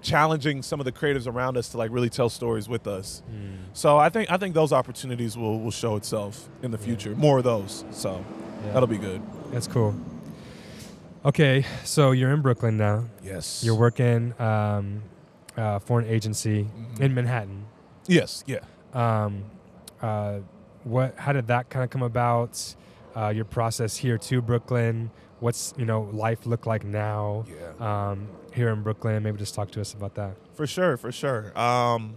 [0.00, 3.22] challenging some of the creatives around us to like really tell stories with us.
[3.30, 3.56] Mm.
[3.72, 7.14] So I think I think those opportunities will will show itself in the future.
[7.16, 7.84] More of those.
[7.90, 8.24] So
[8.64, 8.72] Yeah.
[8.72, 9.22] that'll be good.
[9.52, 9.94] That's cool.
[11.24, 13.04] Okay, so you're in Brooklyn now.
[13.22, 13.62] Yes.
[13.64, 15.02] You're working um,
[15.56, 17.00] uh, for an agency Mhm.
[17.00, 17.66] in Manhattan.
[18.06, 18.44] Yes.
[18.46, 18.60] Yeah.
[18.94, 19.44] Um,
[20.00, 20.38] uh,
[20.84, 21.14] what?
[21.16, 22.74] How did that kind of come about?
[23.16, 25.10] Uh, your process here to Brooklyn.
[25.40, 27.44] What's you know life look like now
[27.80, 28.10] Yeah.
[28.10, 29.22] um, here in Brooklyn?
[29.24, 30.36] Maybe just talk to us about that.
[30.54, 31.56] For sure, for sure.
[31.58, 32.16] Um,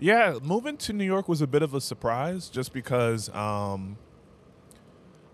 [0.00, 3.96] yeah, moving to New York was a bit of a surprise just because um,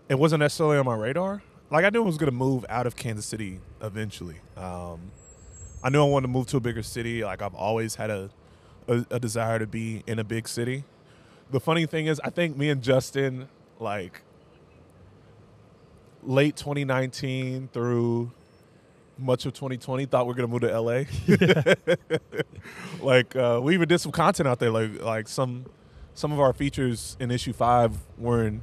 [0.08, 1.42] it wasn't necessarily on my radar.
[1.70, 4.36] Like I knew I was going to move out of Kansas City eventually.
[4.56, 5.12] Um,
[5.82, 7.22] I knew I wanted to move to a bigger city.
[7.22, 8.30] Like I've always had a,
[8.88, 10.84] a a desire to be in a big city.
[11.50, 14.22] The funny thing is, I think me and Justin like
[16.22, 18.32] late 2019 through
[19.18, 21.04] much of 2020 thought we are gonna move to LA.
[23.02, 24.70] like uh, we even did some content out there.
[24.70, 25.66] Like like some
[26.14, 28.62] some of our features in issue five were in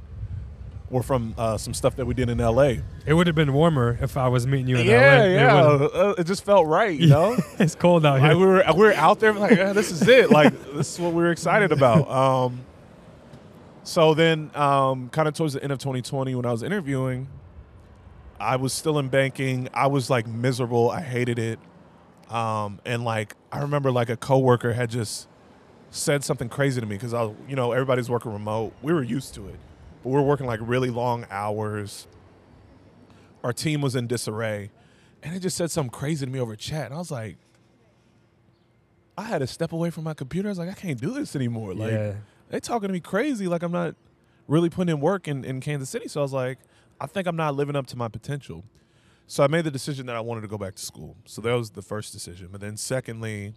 [0.90, 2.74] were from uh, some stuff that we did in LA.
[3.06, 5.24] It would have been warmer if I was meeting you in yeah, LA.
[5.24, 5.62] It yeah.
[5.72, 7.36] would've- Uh, it just felt right, you know.
[7.58, 8.38] it's cold out like here.
[8.38, 10.30] we were we were out there like yeah, this is it.
[10.30, 12.08] Like this is what we were excited about.
[12.46, 12.60] Um,
[13.82, 17.28] so then, um, kind of towards the end of 2020, when I was interviewing,
[18.40, 19.68] I was still in banking.
[19.72, 20.90] I was like miserable.
[20.90, 21.58] I hated it.
[22.28, 25.28] Um, and like I remember, like a coworker had just
[25.90, 28.72] said something crazy to me because I, you know, everybody's working remote.
[28.82, 29.56] We were used to it,
[30.06, 32.06] but we were working like really long hours.
[33.42, 34.70] Our team was in disarray,
[35.20, 37.38] and it just said something crazy to me over chat, and I was like,
[39.18, 40.48] I had to step away from my computer.
[40.48, 41.74] I was like, I can't do this anymore.
[41.74, 42.12] Like yeah.
[42.50, 43.96] they talking to me crazy like I'm not
[44.46, 46.06] really putting in work in, in Kansas City.
[46.06, 46.58] So I was like,
[47.00, 48.62] I think I'm not living up to my potential.
[49.26, 51.16] So I made the decision that I wanted to go back to school.
[51.24, 52.50] So that was the first decision.
[52.52, 53.54] But then secondly,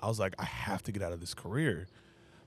[0.00, 1.86] I was like, I have to get out of this career.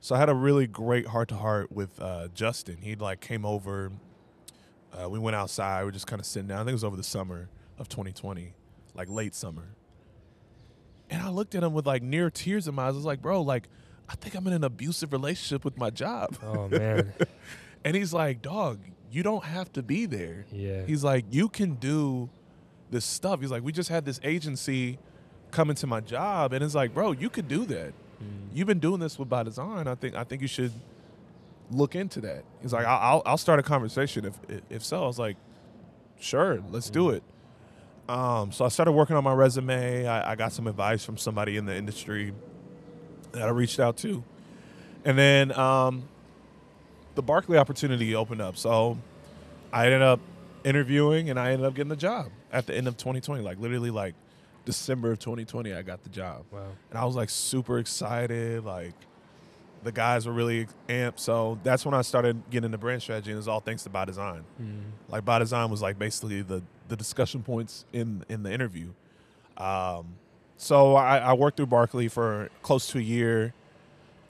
[0.01, 2.77] So I had a really great heart to heart with uh, Justin.
[2.81, 3.91] He like came over.
[4.93, 5.81] Uh, we went outside.
[5.81, 6.57] We were just kind of sitting down.
[6.57, 8.53] I think it was over the summer of 2020,
[8.95, 9.75] like late summer.
[11.09, 12.93] And I looked at him with like near tears in my eyes.
[12.93, 13.67] I was like, bro, like,
[14.07, 16.37] I think I'm in an abusive relationship with my job.
[16.43, 17.13] Oh man.
[17.85, 20.45] And he's like, dog, you don't have to be there.
[20.51, 20.85] Yeah.
[20.85, 22.29] He's like, you can do
[22.89, 23.39] this stuff.
[23.39, 24.99] He's like, we just had this agency
[25.51, 27.93] come into my job, and it's like, bro, you could do that.
[28.23, 28.55] Mm.
[28.55, 29.87] You've been doing this with by design.
[29.87, 30.71] I think I think you should
[31.71, 32.43] look into that.
[32.61, 35.03] He's like, I'll I'll- I'll start a conversation if if so.
[35.03, 35.37] I was like,
[36.19, 37.23] sure, let's do it.
[38.09, 40.07] Um, so I started working on my resume.
[40.07, 42.33] I, I got some advice from somebody in the industry
[43.33, 44.23] that I reached out to,
[45.05, 46.03] and then um,
[47.15, 48.57] the Barkley opportunity opened up.
[48.57, 48.97] So
[49.71, 50.19] I ended up
[50.63, 53.43] interviewing, and I ended up getting the job at the end of 2020.
[53.43, 54.15] Like literally, like
[54.69, 56.67] December of 2020, I got the job Wow.
[56.91, 58.63] and I was like super excited.
[58.63, 58.93] Like
[59.83, 61.19] the guys were really amped.
[61.19, 63.89] So that's when I started getting into brand strategy, and it was all thanks to
[63.89, 64.43] By Design.
[64.61, 64.81] Mm.
[65.07, 68.89] Like By Design was like basically the the discussion points in in the interview.
[69.57, 70.15] Um,
[70.57, 73.53] so I, I worked through Barkley for close to a year.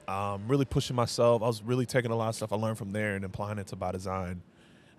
[0.07, 1.43] Um, really pushing myself.
[1.43, 3.67] I was really taking a lot of stuff I learned from there and applying it
[3.67, 4.41] to By Design.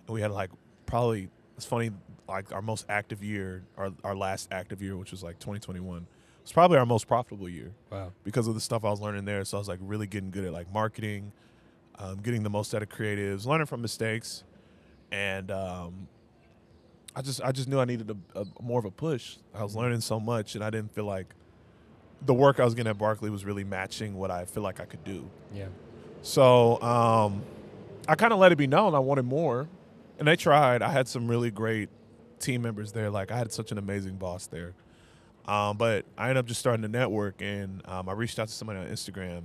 [0.07, 0.51] And we had like
[0.85, 1.29] probably
[1.61, 1.91] it's funny
[2.27, 6.07] like our most active year, our our last active year, which was like 2021,
[6.41, 8.11] was probably our most profitable year Wow.
[8.23, 9.45] because of the stuff I was learning there.
[9.45, 11.31] So I was like really getting good at like marketing,
[11.99, 14.43] um, getting the most out of creatives, learning from mistakes,
[15.11, 16.07] and um,
[17.15, 19.35] I just I just knew I needed a, a more of a push.
[19.53, 21.27] I was learning so much, and I didn't feel like
[22.25, 24.85] the work I was getting at Barkley was really matching what I feel like I
[24.85, 25.29] could do.
[25.53, 25.67] Yeah.
[26.23, 27.43] So um,
[28.07, 29.67] I kind of let it be known I wanted more,
[30.21, 30.83] and they tried.
[30.83, 31.89] I had some really great
[32.39, 33.09] team members there.
[33.09, 34.75] Like I had such an amazing boss there.
[35.47, 38.53] Um, but I ended up just starting to network, and um, I reached out to
[38.53, 39.41] somebody on Instagram.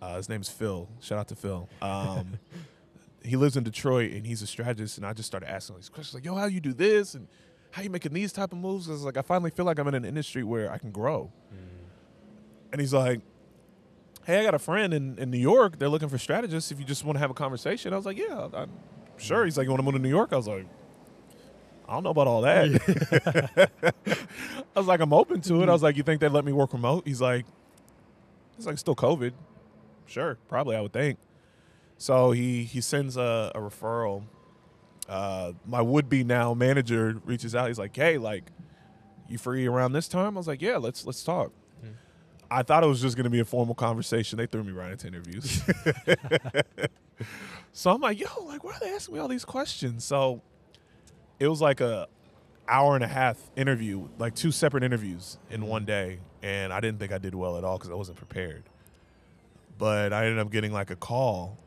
[0.00, 0.88] Uh, his name's Phil.
[1.00, 1.68] Shout out to Phil.
[1.82, 2.38] Um,
[3.22, 4.96] he lives in Detroit, and he's a strategist.
[4.96, 7.28] And I just started asking these questions, like, "Yo, how you do this, and
[7.72, 9.94] how you making these type of moves?" Because like I finally feel like I'm in
[9.94, 11.30] an industry where I can grow.
[12.72, 13.20] And he's like,
[14.24, 15.78] hey, I got a friend in, in New York.
[15.78, 16.72] They're looking for strategists.
[16.72, 18.70] If you just want to have a conversation, I was like, yeah, I'm
[19.18, 19.44] sure.
[19.44, 20.32] He's like, you want to move to New York?
[20.32, 20.66] I was like,
[21.88, 23.72] I don't know about all that.
[24.76, 25.68] I was like, I'm open to it.
[25.68, 27.06] I was like, you think they'd let me work remote?
[27.06, 27.44] He's like,
[28.56, 29.32] it's like still COVID.
[30.06, 31.18] Sure, probably I would think.
[31.98, 34.24] So he he sends a, a referral
[35.08, 37.68] uh, my would be now manager reaches out.
[37.68, 38.50] He's like, "Hey, like,
[39.28, 41.52] you free around this time?" I was like, "Yeah, let's let's talk."
[42.52, 44.36] I thought it was just going to be a formal conversation.
[44.36, 45.62] They threw me right into interviews.
[47.72, 50.42] so I'm like, "Yo, like, why are they asking me all these questions?" So
[51.40, 52.08] it was like a
[52.68, 56.98] hour and a half interview, like two separate interviews in one day, and I didn't
[57.00, 58.64] think I did well at all because I wasn't prepared.
[59.78, 61.58] But I ended up getting like a call,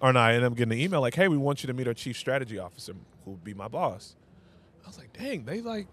[0.00, 1.86] or no, I ended up getting an email like, "Hey, we want you to meet
[1.86, 4.16] our chief strategy officer, who will be my boss."
[4.84, 5.86] I was like, "Dang, they like,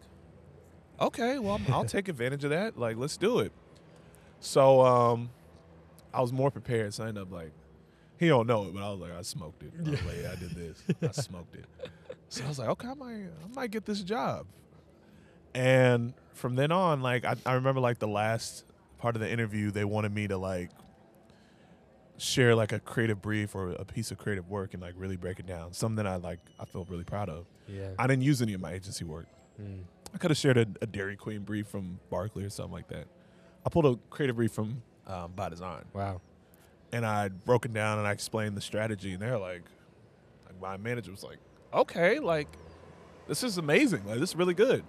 [1.00, 2.80] okay, well, I'll take advantage of that.
[2.80, 3.52] Like, let's do it."
[4.46, 5.32] So um,
[6.14, 7.52] I was more prepared, so I ended up like,
[8.20, 9.74] he don't know it, but I was like, I smoked it.
[9.76, 10.84] I was like, yeah, I did this.
[11.02, 11.66] I smoked it.
[12.30, 14.46] So I was like, okay, I might, I might get this job.
[15.56, 18.66] And from then on, like, I, I remember like the last
[19.00, 20.70] part of the interview, they wanted me to like
[22.18, 25.40] share like a creative brief or a piece of creative work and like really break
[25.40, 25.74] it down.
[25.74, 27.48] Something that I like, I felt really proud of.
[27.68, 27.90] Yeah.
[27.98, 29.26] I didn't use any of my agency work.
[29.60, 29.86] Mm.
[30.14, 33.08] I could have shared a, a Dairy Queen brief from Barkley or something like that.
[33.66, 36.22] I pulled a creative brief from um, By Design Wow.
[36.92, 39.64] and I broke it down and I explained the strategy, and they're like,
[40.46, 41.38] like my manager was like,
[41.74, 42.48] okay, like
[43.28, 44.84] this is amazing, like this is really good.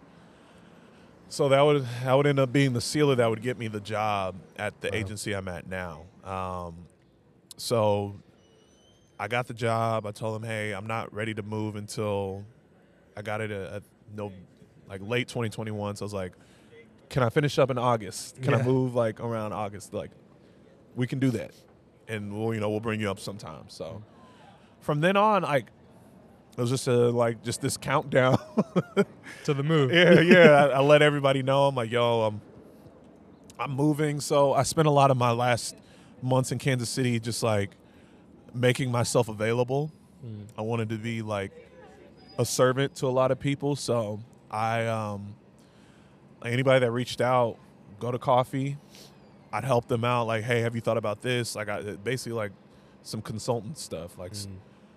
[1.29, 3.81] So that would that would end up being the sealer that would get me the
[3.81, 4.99] job at the Wow.
[4.99, 6.05] agency I'm at now.
[6.23, 6.87] Um,
[7.57, 8.15] so
[9.19, 10.07] I got the job.
[10.07, 12.45] I told them, hey, I'm not ready to move until
[13.17, 13.83] I got it at, at
[14.15, 14.31] no
[14.89, 15.97] like late 2021.
[15.97, 16.33] So I was like,
[17.09, 18.43] can I finish up in August?
[18.43, 19.95] Can I move like around August?
[19.95, 20.11] Like,
[20.95, 21.53] we can do that,
[22.09, 23.65] and we'll you know we'll bring you up sometime.
[23.69, 24.03] So
[24.81, 25.67] from then on, like
[26.57, 28.39] it was just a like just this countdown.
[29.45, 29.93] To the move.
[29.93, 30.65] yeah, yeah.
[30.73, 31.67] I, I let everybody know.
[31.67, 32.41] I'm like, yo, I'm
[33.59, 34.21] I'm moving.
[34.21, 35.77] So I spent a lot of my last
[36.23, 37.71] months in Kansas City just like
[38.55, 39.93] making myself available.
[40.25, 40.47] Mm.
[40.59, 41.53] I wanted to be like
[42.39, 43.77] a servant to a lot of people.
[43.77, 45.35] So I, um,
[46.43, 47.57] like anybody that reached out,
[48.01, 48.77] go to coffee.
[49.53, 50.27] I'd help them out.
[50.27, 51.55] Like, hey, have you thought about this?
[51.57, 52.53] Like, I basically like
[53.03, 54.19] some consultant stuff.
[54.19, 54.49] Like, Mm.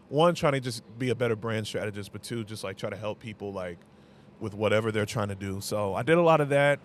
[0.10, 2.98] one, trying to just be a better brand strategist, but two, just like try to
[2.98, 3.78] help people like
[4.40, 5.62] with whatever they're trying to do.
[5.62, 6.80] So I did a lot of that.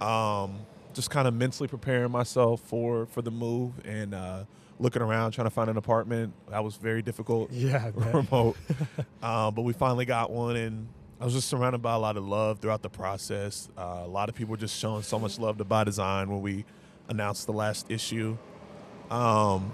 [0.00, 0.58] Um,
[0.94, 4.44] just kind of mentally preparing myself for for the move and uh,
[4.78, 6.32] looking around trying to find an apartment.
[6.50, 7.90] That was very difficult Yeah.
[8.12, 8.56] Remote.
[9.22, 12.26] uh, but we finally got one, and I was just surrounded by a lot of
[12.26, 13.70] love throughout the process.
[13.76, 16.66] Uh, a lot of people just showing so much love to By Design when we
[17.08, 18.36] announced the last issue.
[19.10, 19.72] Um,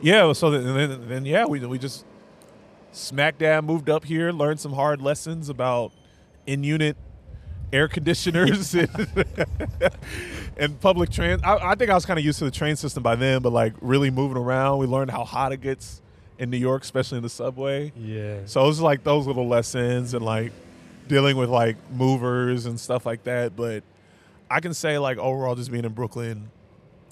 [0.00, 2.04] yeah, so then, then, then yeah, we we just
[2.92, 5.90] smack dab moved up here, learned some hard lessons about
[6.46, 6.96] in unit
[7.72, 9.16] air conditioners and,
[10.56, 11.40] and public train.
[11.42, 13.52] I, I think I was kind of used to the train system by then, but
[13.52, 16.02] like really moving around, we learned how hot it gets
[16.38, 17.92] in New York, especially in the subway.
[17.96, 18.40] Yeah.
[18.46, 20.52] So it was like those little lessons and like
[21.08, 23.56] dealing with like movers and stuff like that.
[23.56, 23.84] But
[24.50, 26.50] I can say like overall, just being in Brooklyn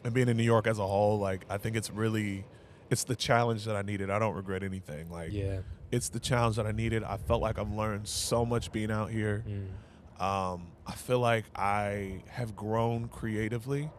[0.05, 2.45] and being in New York as a whole, like I think it's really
[2.91, 4.11] it's the challenge that I needed.
[4.11, 5.11] I don't regret anything.
[5.11, 5.61] Like yeah.
[5.91, 7.03] it's the challenge that I needed.
[7.05, 9.45] I felt like I've learned so much being out here.
[9.49, 10.23] Mm.
[10.23, 13.91] Um, I feel like I have grown creatively.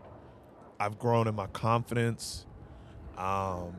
[0.79, 2.45] I've grown in my confidence.
[3.17, 3.73] Um,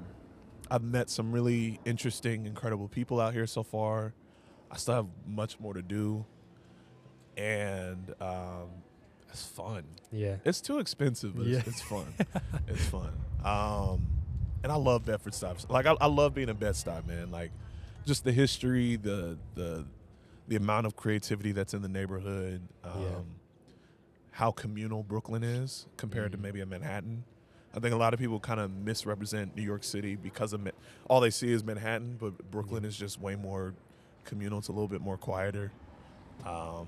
[0.70, 4.12] I've met some really interesting, incredible people out here so far.
[4.70, 6.24] I still have much more to do,
[7.36, 8.68] and um,
[9.30, 9.84] it's fun.
[10.10, 10.36] Yeah.
[10.44, 11.62] It's too expensive, but it's, Yeah.
[11.66, 12.06] it's fun.
[12.68, 13.12] it's fun.
[13.44, 14.06] Um,
[14.62, 15.70] and I love Bedford Stuyvesant.
[15.70, 17.30] Like I, I love being in Bed Stuy, man.
[17.30, 17.50] Like
[18.06, 19.84] just the history, the the
[20.48, 22.62] the amount of creativity that's in the neighborhood.
[22.82, 23.08] Um, Yeah.
[24.32, 26.42] How communal Brooklyn is compared to Mhm.
[26.42, 27.24] maybe a Manhattan.
[27.76, 30.70] I think a lot of people kind of misrepresent New York City because of Ma-
[31.08, 33.74] all they see is Manhattan, but Brooklyn is just way more
[34.24, 34.58] communal.
[34.60, 35.72] It's a little bit more quieter.
[36.46, 36.86] Um,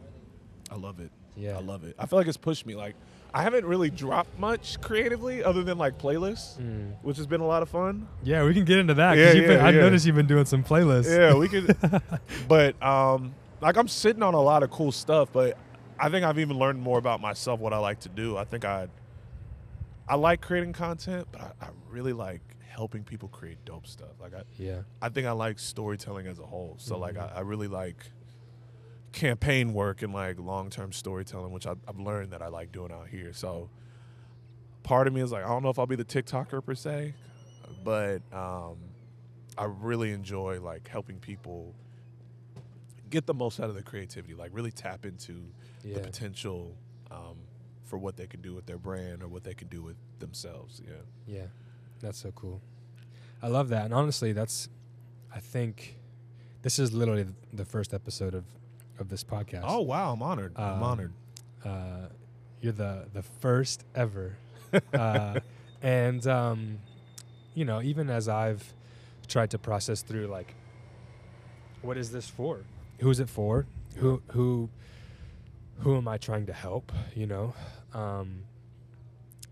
[0.71, 1.11] I love it.
[1.37, 1.57] Yeah.
[1.57, 1.97] I love it.
[1.99, 2.75] I feel like it's pushed me.
[2.75, 2.95] Like
[3.35, 6.95] I haven't really dropped much creatively other than like playlists, Mm.
[7.03, 8.09] which has been a lot of fun.
[8.23, 9.19] Yeah, we can get into that.
[9.19, 9.81] Yeah, you've been, yeah, I yeah.
[9.81, 11.11] noticed you've been doing some playlists.
[11.15, 11.77] Yeah, we could.
[12.49, 15.59] but um, like I'm sitting on a lot of cool stuff, but
[15.99, 18.37] I think I've even learned more about myself, what I like to do.
[18.37, 18.89] I think I,
[20.09, 24.21] I like creating content, but I, I really like helping people create dope stuff.
[24.21, 24.83] Like I, Yeah.
[25.03, 26.75] I think I like storytelling as a whole.
[26.79, 27.33] So like Mhm.
[27.33, 28.11] I, I really like
[29.13, 32.93] campaign work and like long term storytelling, which I've, I've learned that I like doing
[32.93, 33.33] out here.
[33.33, 33.71] So
[34.83, 37.15] part of me is like I don't know if I'll be the TikToker per se,
[37.83, 38.77] but um,
[39.57, 41.75] I really enjoy like helping people
[43.09, 45.47] get the most out of their creativity, like really tap into
[45.83, 45.95] Yeah.
[45.95, 46.75] the potential
[47.11, 47.37] um,
[47.87, 50.83] for what they can do with their brand or what they can do with themselves.
[50.87, 50.95] Yeah.
[51.27, 51.47] Yeah,
[52.01, 52.61] that's so cool.
[53.43, 54.69] I love that, and honestly, that's
[55.35, 55.97] I think
[56.63, 58.45] this is literally the first episode of
[58.99, 59.63] of this podcast.
[59.65, 60.53] Oh wow, I'm honored.
[60.57, 61.13] I'm Um, honored.
[61.65, 62.09] uh,
[62.61, 64.37] you're the the first ever,
[64.93, 65.41] uh,
[65.83, 66.79] and um,
[67.55, 68.73] you know, even as I've
[69.29, 70.55] tried to process through, like,
[71.83, 72.61] what is this for?
[73.01, 73.67] Who is it for?
[73.97, 74.71] Who who
[75.81, 76.91] who am I trying to help?
[77.15, 77.55] You know,
[77.97, 78.43] um,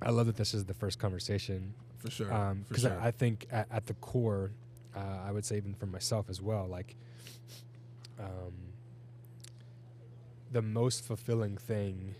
[0.02, 2.26] I love that this is the first conversation For sure.
[2.26, 3.00] because for sure.
[3.00, 4.50] I, I think at, at the core,
[4.94, 6.94] uh, I would say even for myself as well, like
[8.18, 8.52] um,
[10.52, 12.14] the most fulfilling thing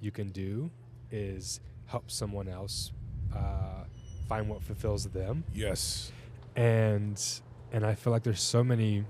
[0.00, 0.70] you can do
[1.10, 2.92] is help someone else
[3.34, 3.84] uh,
[4.28, 6.10] find what fulfills them, yes.
[6.56, 7.22] and
[7.72, 9.04] and I feel like there's so many.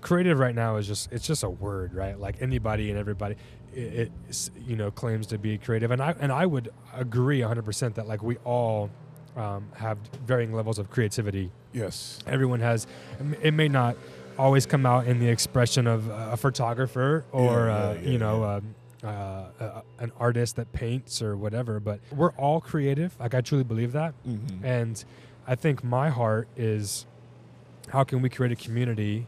[0.00, 2.18] Creative right now is just it's just a word, right?
[2.18, 3.36] Like anybody and everybody,
[3.74, 7.64] it, it you know claims to be creative, and I and I would agree 100
[7.64, 8.90] percent that like we all
[9.36, 12.18] um, have varying levels of creativity Yes.
[12.26, 12.86] everyone has
[13.42, 13.96] it may not
[14.38, 18.40] always come out in the expression of a photographer or Yeah, uh, yeah, you know
[18.42, 18.54] yeah.
[18.54, 23.40] um, uh, uh, an artist that paints or whatever but we're all creative like i
[23.40, 24.64] truly believe that Mm-hmm.
[24.64, 25.04] and
[25.46, 27.06] i think my heart is
[27.90, 29.24] how can we create a community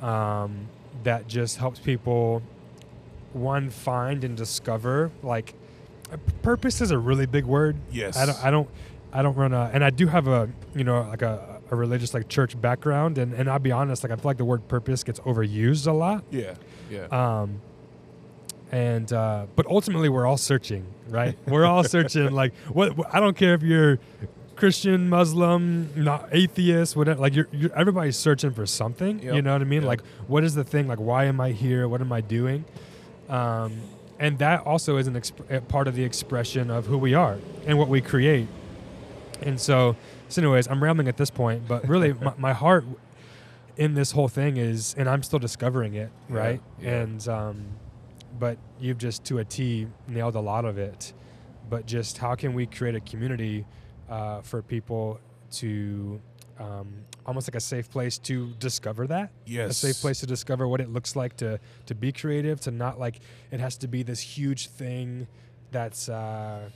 [0.00, 0.66] um,
[1.04, 2.42] that just helps people
[3.34, 5.54] one find and discover like
[6.42, 8.16] purpose is a really big word yes.
[8.16, 8.68] I don't, I don't,
[9.12, 12.14] I don't run a, and I do have a, you know, like a, a religious
[12.14, 15.02] like church background, and and I'll be honest, like I feel like the word purpose
[15.04, 16.24] gets overused a lot.
[16.30, 16.54] yeah.
[16.90, 17.06] Yeah.
[17.06, 17.60] Um,
[18.70, 21.36] and uh, but ultimately we're all searching, right?
[21.46, 22.30] we're all searching.
[22.30, 22.94] Like what?
[23.14, 23.98] I don't care if you're
[24.56, 27.20] Christian, Muslim, not atheist, whatever.
[27.20, 29.22] Like you're, you're everybody's searching for something.
[29.22, 29.82] You know what I mean?
[29.82, 29.88] Yep.
[29.88, 30.88] Like what is the thing?
[30.88, 31.88] Like why am I here?
[31.88, 32.64] What am I doing?
[33.28, 33.80] Um,
[34.18, 37.78] and that also is an exp- part of the expression of who we are and
[37.78, 38.46] what we create.
[39.40, 39.96] And so,
[40.28, 42.84] so anyways, I'm rambling at this point, but really, my, my heart
[43.76, 46.60] in this whole thing is, and I'm still discovering it, Yeah, right?
[46.80, 47.00] yeah.
[47.00, 47.64] And um,
[48.38, 51.12] but you've just to a T nailed a lot of it.
[51.68, 53.64] But just how can we create a community
[54.10, 55.18] uh, for people
[55.52, 56.20] to
[56.60, 56.92] um,
[57.26, 59.70] almost like a safe place to discover that yes.
[59.70, 62.98] a safe place to discover what it looks like to to be creative to not
[62.98, 63.20] like
[63.50, 65.26] it has to be this huge thing
[65.70, 66.68] that's uh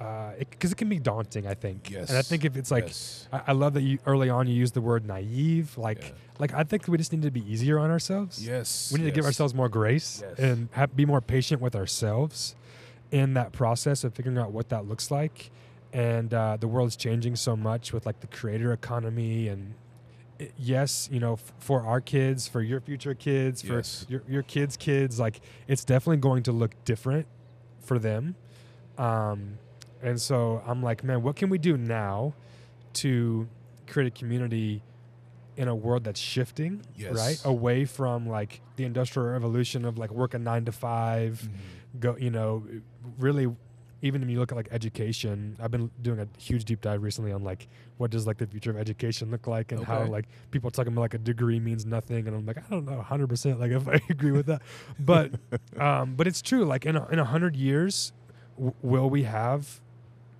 [0.00, 2.08] uh because it, can be daunting i think Yes.
[2.08, 3.28] and i think if it's like Yes.
[3.32, 6.10] I, I love that you early on you used the word naive like Yeah.
[6.38, 8.90] like i think we just need to be easier on ourselves Yes.
[8.92, 10.38] we need to give ourselves more grace Yes.
[10.38, 12.56] and have, be more patient with ourselves
[13.10, 15.50] in that process of figuring out what that looks like.
[15.92, 19.74] And uh, the world's changing so much with like the creator economy and
[20.38, 24.06] it- yes, you know, f- for our kids, for your future kids, for Yes.
[24.08, 27.26] your your kids' kids, like it's definitely going to look different
[27.80, 28.36] for them.
[28.98, 29.58] Um,
[30.02, 32.34] and so I'm like, man, what can we do now
[32.94, 33.48] to
[33.86, 34.82] create a community
[35.56, 37.12] in a world that's shifting, Yes.
[37.14, 37.40] right?
[37.44, 41.48] Away from like the industrial revolution of like working nine to 5
[41.96, 42.00] Mhm.
[42.00, 42.64] go, you know,
[43.18, 43.48] really.
[44.02, 47.32] Even when you look at like education, I've been doing a huge deep dive recently
[47.32, 50.70] on like what does like the future of education look like and how like people
[50.70, 52.26] talking about like a degree means nothing.
[52.26, 54.62] And I'm like I don't know 100% like if I agree with that.
[54.98, 55.32] But
[55.78, 58.12] um but it's true like in a, in a 100 years
[58.56, 59.80] w- will we have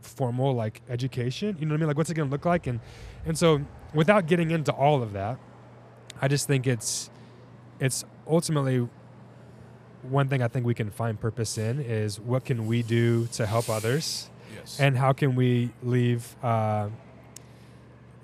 [0.00, 1.56] formal like education?
[1.60, 1.88] You know what I mean?
[1.88, 2.66] Like what's it going to look like?
[2.66, 2.80] And
[3.26, 3.60] and so
[3.92, 5.38] without getting into all of that
[6.22, 7.10] I just think it's
[7.78, 8.88] it's ultimately
[10.02, 13.46] one thing I think we can find purpose in is what can we do to
[13.46, 14.80] help others Yes.
[14.80, 16.88] and how can we leave uh,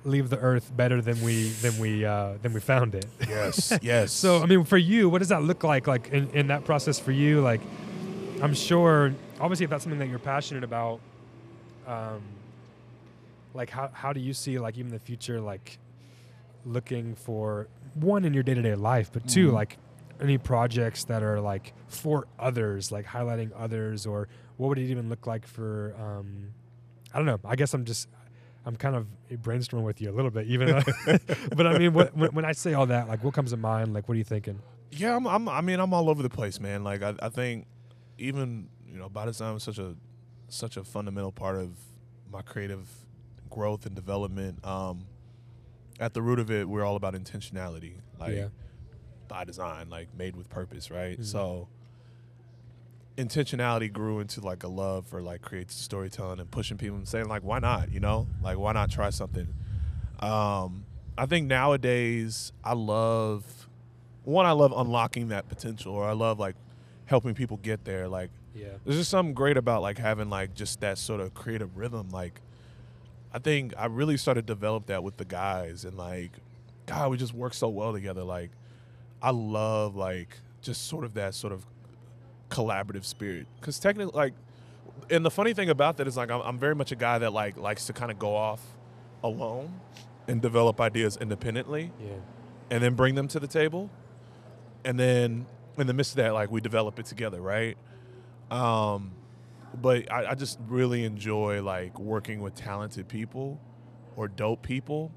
[0.05, 3.07] leave the earth better than we than we uh, than we found it.
[3.29, 3.73] yes.
[3.83, 4.13] Yes.
[4.13, 5.87] So I mean, for you, what does that look like?
[5.87, 7.61] Like in, in that process for you, like
[8.43, 11.01] I'm sure, obviously, if that's something that you're passionate about,
[11.87, 12.23] um,
[13.55, 15.79] like how how do you see like even the future like
[16.65, 19.53] looking for one in your day to day life, but 2 Mhm.
[19.53, 19.79] like
[20.21, 25.09] any projects that are like for others, like highlighting others, or what would it even
[25.09, 25.95] look like for?
[25.99, 26.49] Um,
[27.13, 27.41] I don't know.
[27.45, 28.09] I guess I'm just.
[28.65, 29.07] I'm kind of
[29.43, 30.67] brainstorming with you a little bit, even.
[30.71, 31.19] though-
[31.57, 33.95] but I mean, what, when, when I say all that, like, what comes to mind?
[33.95, 34.61] Like, what are you thinking?
[34.91, 35.49] Yeah, I'm, I'm.
[35.49, 36.83] I mean, I'm all over the place, man.
[36.83, 37.67] Like, I, I think
[38.19, 39.95] even you know, by design is such a
[40.49, 41.77] such a fundamental part of
[42.33, 42.89] my creative
[43.51, 44.65] growth and development.
[44.67, 45.07] Um,
[46.01, 48.49] at the root of it, we're all about intentionality, like Yeah.
[49.29, 51.19] By design, like made with purpose, right?
[51.21, 51.25] Mhm.
[51.25, 51.69] So
[53.17, 57.29] intentionality grew into like a love for like creative storytelling and pushing people and saying
[57.29, 57.91] like, why not?
[57.93, 59.49] You know, like why not try something?
[60.21, 60.85] Um,
[61.17, 63.69] I think nowadays I love
[64.25, 64.45] one.
[64.45, 66.57] I love unlocking that potential, or I love like
[67.07, 68.07] helping people get there.
[68.09, 68.69] Like Yeah.
[68.85, 72.11] there's just something great about like having like just that sort of creative rhythm.
[72.11, 72.41] Like
[73.33, 76.33] I think I really started to develop that with the guys, and like
[76.87, 78.23] God, we just work so well together.
[78.23, 78.51] Like,
[79.23, 81.65] I love like just sort of that sort of
[82.51, 83.47] collaborative spirit.
[83.61, 84.35] Because technically, like,
[85.11, 87.33] and the funny thing about that is like I'm, I'm very much a guy that
[87.33, 88.61] like likes to kind of go off
[89.23, 89.81] alone
[90.29, 92.09] and develop ideas independently Yeah.
[92.71, 93.91] and then bring them to the table.
[94.85, 95.47] And then
[95.79, 97.77] in the midst of that, like we develop it together, right?
[98.51, 99.13] Um,
[99.81, 103.61] but I, I just really enjoy like working with talented people
[104.17, 105.13] or dope people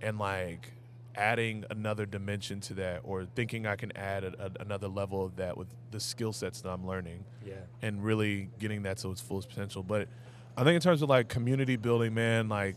[0.00, 0.72] and like
[1.16, 5.36] adding another dimension to that or thinking I can add a, a, another level of
[5.36, 7.54] that with the skill sets that I'm learning Yeah.
[7.82, 9.82] and really getting that to its fullest potential.
[9.82, 10.08] But
[10.56, 12.76] I think in terms of like community building, man, like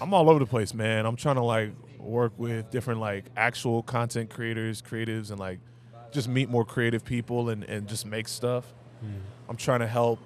[0.00, 1.06] I'm all over the place, man.
[1.06, 5.58] I'm trying to like work with different like actual content creators, creatives, and like
[6.12, 8.64] just meet more creative people and, and just make stuff.
[9.04, 9.20] Mm.
[9.48, 10.18] I'm trying to help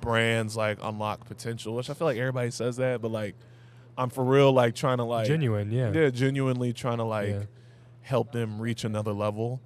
[0.00, 3.34] brands like unlock potential, which I feel like everybody says that, but like
[3.98, 5.92] I'm for real like trying to like Genuine, yeah.
[5.92, 7.42] yeah, genuinely trying to like Yeah.
[8.02, 9.60] help them reach another level.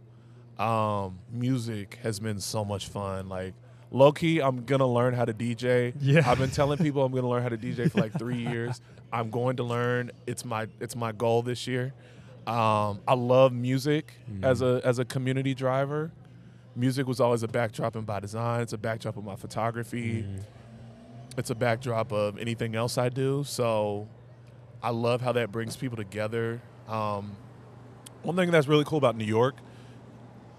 [0.59, 3.29] Um, music has been so much fun.
[3.29, 3.55] Like
[3.91, 5.95] low key, I'm gonna learn how to DJ.
[6.01, 6.23] Yeah.
[6.29, 8.81] I've been telling people I'm gonna learn how to DJ for like three years.
[9.13, 10.11] I'm going to learn.
[10.27, 11.93] It's my it's my goal this year.
[12.47, 14.13] Um, I love music
[14.43, 16.11] as a as a community driver.
[16.77, 18.61] Music was always a backdrop in by design.
[18.61, 20.23] It's a backdrop of my photography.
[20.25, 20.43] Mm.
[21.37, 23.45] It's a backdrop of anything else I do.
[23.45, 24.09] So
[24.83, 26.61] I love how that brings people together.
[26.89, 27.37] Um,
[28.23, 29.57] one thing that's really cool about New York,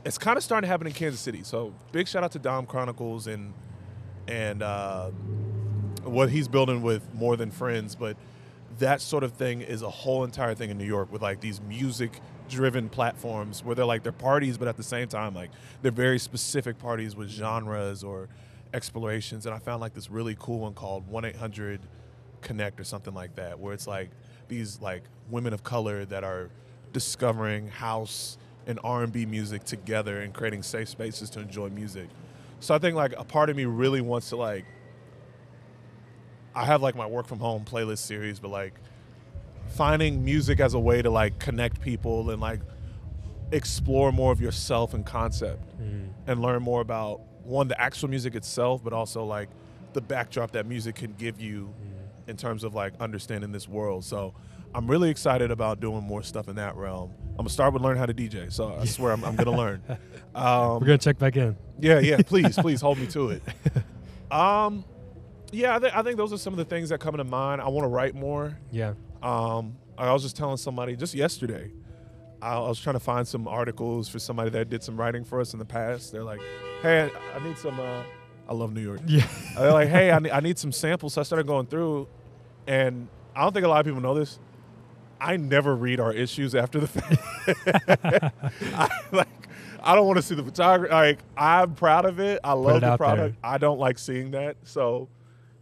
[0.03, 1.43] it's kind of starting to happen in Kansas City.
[1.43, 3.53] So big shout out to Dom Chronicles and
[4.27, 5.11] and uh,
[6.03, 7.95] what he's building with More Than Friends.
[7.95, 8.17] But
[8.79, 11.61] that sort of thing is a whole entire thing in New York with like these
[11.61, 12.19] music
[12.49, 15.51] driven platforms where they're like they're parties, but at the same time like
[15.81, 18.27] they're very specific parties with genres or
[18.73, 19.45] explorations.
[19.45, 21.81] And I found like this really cool one called One Eight Hundred
[22.41, 24.09] Connect or something like that, where it's like
[24.47, 26.49] these like women of color that are
[26.93, 28.37] discovering house
[28.67, 32.07] and R&B music together and creating safe spaces to enjoy music.
[32.59, 34.65] So I think like a part of me really wants to like
[36.53, 38.73] I have like my work from home playlist series, but like
[39.67, 42.61] finding music as a way to like connect people and like
[43.51, 46.09] explore more of yourself and concept Mm.
[46.27, 49.49] and learn more about one the actual music itself, but also like
[49.93, 51.73] the backdrop that music can give you
[52.27, 54.03] in terms of like understanding this world.
[54.03, 54.33] So
[54.73, 57.13] I'm really excited about doing more stuff in that realm.
[57.31, 58.51] I'm gonna start with learn how to DJ.
[58.51, 59.81] So I swear I'm, I'm gonna learn.
[60.35, 61.55] Um, We're gonna check back in.
[61.79, 62.17] yeah, yeah.
[62.17, 63.41] Please, please hold me to it.
[64.31, 64.83] Um,
[65.51, 67.61] yeah, I, th- I think those are some of the things that come to mind.
[67.61, 68.57] I want to write more.
[68.71, 68.95] Yeah.
[69.23, 71.71] Um, I was just telling somebody just yesterday.
[72.41, 75.53] I was trying to find some articles for somebody that did some writing for us
[75.53, 76.11] in the past.
[76.11, 76.41] They're like,
[76.85, 78.03] "Hey, I, need some." Uh,
[78.47, 79.01] I love New York.
[79.05, 79.27] Yeah.
[79.57, 82.07] They're like, "Hey, I need, I need some samples." So I started going through,
[82.67, 84.39] and I don't think a lot of people know this.
[85.19, 88.33] I never read our issues after the fact.
[88.75, 89.27] I, like,
[89.81, 90.93] I don't want to see the photography.
[90.93, 92.41] Like, I'm proud of it.
[92.43, 93.07] I love it the out there.
[93.07, 93.37] product.
[93.43, 94.57] I don't like seeing that.
[94.63, 95.07] So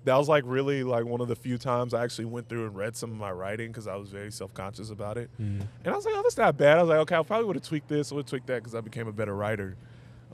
[0.06, 2.76] that was like really like one of the few times I actually went through and
[2.76, 5.30] read some of my writing because I was very self conscious about it.
[5.40, 5.66] Mm.
[5.84, 6.78] And I was like, oh, that's not bad.
[6.78, 8.76] I was like, okay, I probably would have tweaked this, I would tweaked that because
[8.76, 9.76] I became a better writer.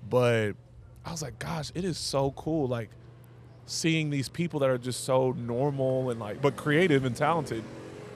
[0.10, 0.54] But
[1.10, 2.68] I was like, gosh, it is so cool.
[2.68, 2.90] Like
[3.66, 7.64] seeing these people that are just so normal and like, but creative and talented.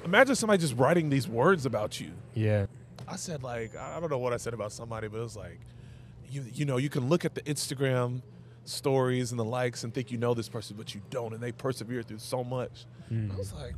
[0.05, 2.11] Imagine somebody just writing these words about you.
[2.35, 2.67] Yeah.
[3.07, 5.59] I said like, I don't know what I said about somebody, but it was like,
[6.29, 8.21] you you know, you can look at the Instagram
[8.65, 11.51] stories and the likes and think you know this person, but you don't, and they
[11.51, 12.85] persevere through so much.
[13.11, 13.33] Mm.
[13.33, 13.75] I was like,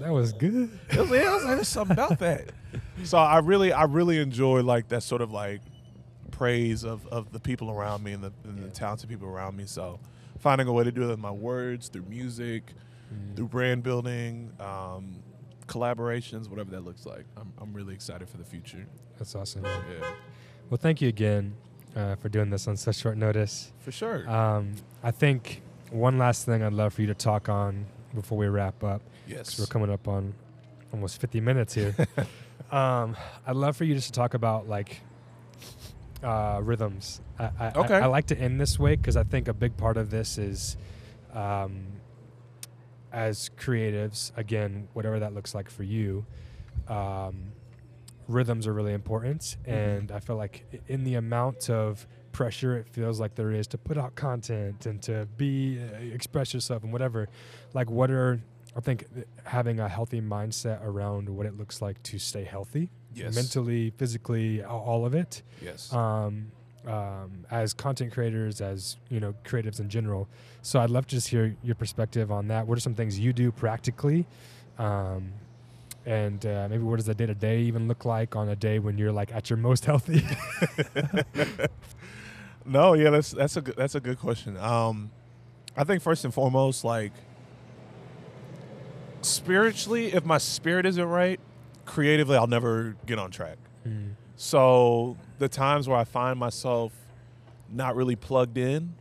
[0.00, 0.70] That was good.
[0.90, 2.50] it was, yeah, I was like, there's something about that.
[3.04, 5.62] So I really, I really enjoy like that sort of like
[6.40, 9.64] praise of, of the people around me and the, and the talented people around me.
[9.66, 10.00] So
[10.38, 12.72] finding a way to do it with my words, through music,
[13.12, 13.34] Mm.
[13.34, 15.16] through brand building, um,
[15.66, 17.24] collaborations, whatever that looks like.
[17.36, 18.86] I'm, I'm really excited for the future.
[19.18, 19.62] That's awesome.
[19.62, 19.82] man.
[20.00, 20.06] Yeah,
[20.70, 21.56] Well, thank you again
[21.96, 23.72] uh, for doing this on such short notice.
[23.80, 24.30] for sure.
[24.30, 25.60] Um, I think
[25.90, 27.84] one last thing I'd love for you to talk on
[28.14, 29.58] before we wrap up, yes.
[29.58, 30.32] we're coming up on
[30.92, 31.96] almost 50 minutes here.
[32.70, 35.00] um, I'd love for you just to talk about like
[36.22, 37.20] uh, rhythms.
[37.38, 37.94] I, I, Okay.
[37.96, 40.38] I, I like to end this way because I think a big part of this
[40.38, 40.76] is
[41.32, 41.86] um,
[43.12, 46.24] as creatives, again, whatever that looks like for you.
[46.88, 47.52] Um,
[48.28, 49.72] rhythms are really important Mhm.
[49.72, 53.76] and i feel like in the amount of pressure it feels like there is to
[53.76, 57.28] put out content and to be uh, express yourself and whatever
[57.74, 58.40] like what are
[58.76, 59.04] i think
[59.46, 63.34] having a healthy mindset around what it looks like to stay healthy yes.
[63.34, 65.92] mentally physically all of it Yes.
[65.92, 66.52] um,
[66.86, 70.28] um, as content creators, as you know, creatives in general.
[70.62, 72.66] So I'd love to just hear your perspective on that.
[72.66, 74.26] What are some things you do practically
[74.78, 75.32] um,
[76.06, 78.78] And uh, maybe what does the day to day even look like on a day
[78.78, 80.24] when you're like at your most healthy?
[82.64, 84.56] No, yeah, that's that's a good, that's a good question.
[84.58, 85.10] Um,
[85.76, 87.12] I think first and foremost, like
[89.22, 91.40] spiritually, if my spirit isn't right,
[91.84, 93.58] creatively, I'll never get on track.
[93.86, 94.12] Mm.
[94.36, 96.92] So the times where I find myself
[97.70, 98.94] not really plugged in,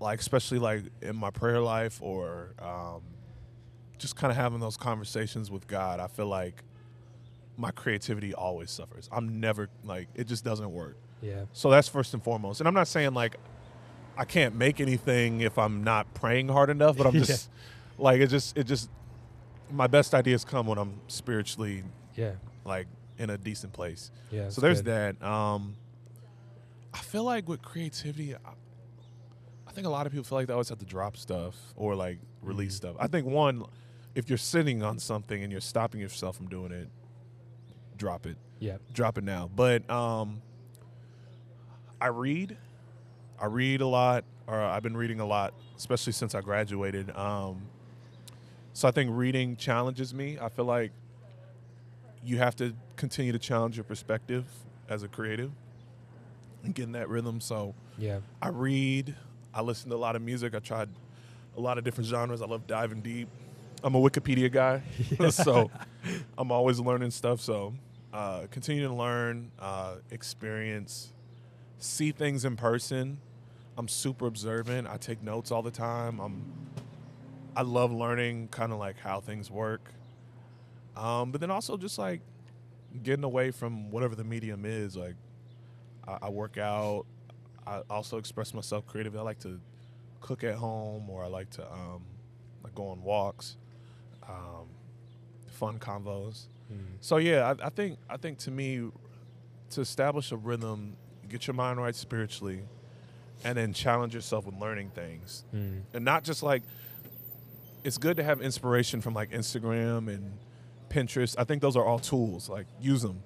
[0.00, 3.02] like especially like in my prayer life or um,
[3.98, 6.62] just kind of having those conversations with God, I feel like
[7.56, 9.08] my creativity always suffers.
[9.12, 10.96] I'm never like it just doesn't work.
[11.20, 11.44] Yeah.
[11.52, 12.60] So that's first and foremost.
[12.60, 13.36] And I'm not saying like
[14.16, 17.22] I can't make anything if I'm not praying hard enough, but I'm Yeah.
[17.24, 17.50] just
[17.98, 18.90] like it just it just
[19.72, 21.82] my best ideas come when I'm spiritually
[22.14, 22.32] Yeah.
[22.64, 22.86] like
[23.18, 24.10] in a decent place.
[24.30, 24.48] Yeah.
[24.50, 25.22] so there's that.
[25.22, 25.76] Um
[26.94, 28.38] I feel like with creativity I,
[29.66, 31.94] I think a lot of people feel like they always have to drop stuff or
[31.94, 32.76] like release Mhm.
[32.76, 32.96] stuff.
[32.98, 33.64] I think one
[34.14, 36.88] if you're sitting on something and you're stopping yourself from doing it,
[37.96, 38.76] drop it Yeah.
[38.92, 39.48] drop it now.
[39.54, 40.42] But um,
[42.00, 42.56] I read,
[43.40, 47.10] I read a lot, or I've been reading a lot, especially since I graduated.
[47.16, 47.62] Um,
[48.72, 50.38] so I think reading challenges me.
[50.40, 50.92] I feel like
[52.24, 54.44] you have to continue to challenge your perspective
[54.88, 55.50] as a creative
[56.64, 57.40] and get in that rhythm.
[57.40, 58.20] So Yeah.
[58.40, 59.14] I read,
[59.52, 60.54] I listen to a lot of music.
[60.54, 60.88] I tried
[61.56, 62.40] a lot of different genres.
[62.40, 63.28] I love diving deep.
[63.84, 64.82] I'm a Wikipedia guy,
[65.30, 65.70] so
[66.38, 67.40] I'm always learning stuff.
[67.40, 67.74] So
[68.12, 71.12] uh, continue to learn, uh, experience,
[71.78, 73.18] see things in person.
[73.76, 74.86] I'm super observant.
[74.86, 76.20] I take notes all the time.
[76.20, 76.44] I'm
[77.56, 79.90] I love learning kind of like how things work.
[80.96, 82.20] Um, but then also just like
[83.02, 84.96] getting away from whatever the medium is.
[84.96, 85.14] Like
[86.06, 87.04] I, I work out.
[87.66, 89.18] I also express myself creatively.
[89.18, 89.60] I like to
[90.20, 92.02] cook at home, or I like to um,
[92.64, 93.56] like go on walks,
[94.28, 94.66] um,
[95.48, 96.46] fun convos.
[96.72, 96.78] Mm.
[97.00, 98.90] So yeah, I, I think I think to me,
[99.70, 100.96] to establish a rhythm,
[101.28, 102.60] get your mind right spiritually,
[103.44, 105.82] and then challenge yourself with learning things, Mm.
[105.94, 106.62] and not just like.
[107.84, 110.38] It's good to have inspiration from like Instagram and
[110.88, 111.34] Pinterest.
[111.38, 112.48] I think those are all tools.
[112.48, 113.22] Like use them,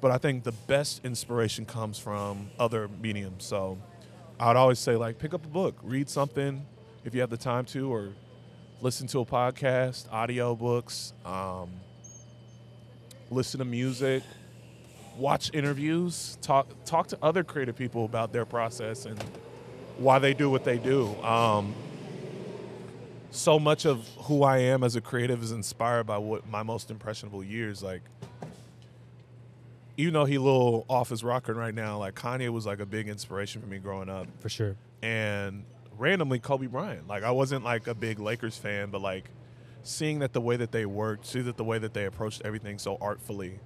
[0.00, 3.44] but I think the best inspiration comes from other mediums.
[3.44, 3.78] So
[4.40, 6.64] I'd always say like pick up a book, read something
[7.04, 8.10] if you have the time to, or
[8.80, 11.70] listen to a podcast, audio books, um,
[13.30, 14.22] listen to music,
[15.16, 19.22] watch interviews, talk talk to other creative people about their process and
[19.98, 21.14] why they do what they do.
[21.22, 21.74] Um,
[23.32, 26.90] so much of who I am as a creative is inspired by what my most
[26.90, 28.02] impressionable years like.
[29.96, 32.86] Even though he a little off his rocker right now, like Kanye was like a
[32.86, 34.76] big inspiration for me growing up For sure.
[35.02, 35.64] and
[35.98, 37.08] randomly Kobe Bryant.
[37.08, 39.30] Like I wasn't like a big Lakers fan, but like
[39.82, 42.78] seeing that the way that they worked, see that the way that they approached everything
[42.78, 43.58] so artfully,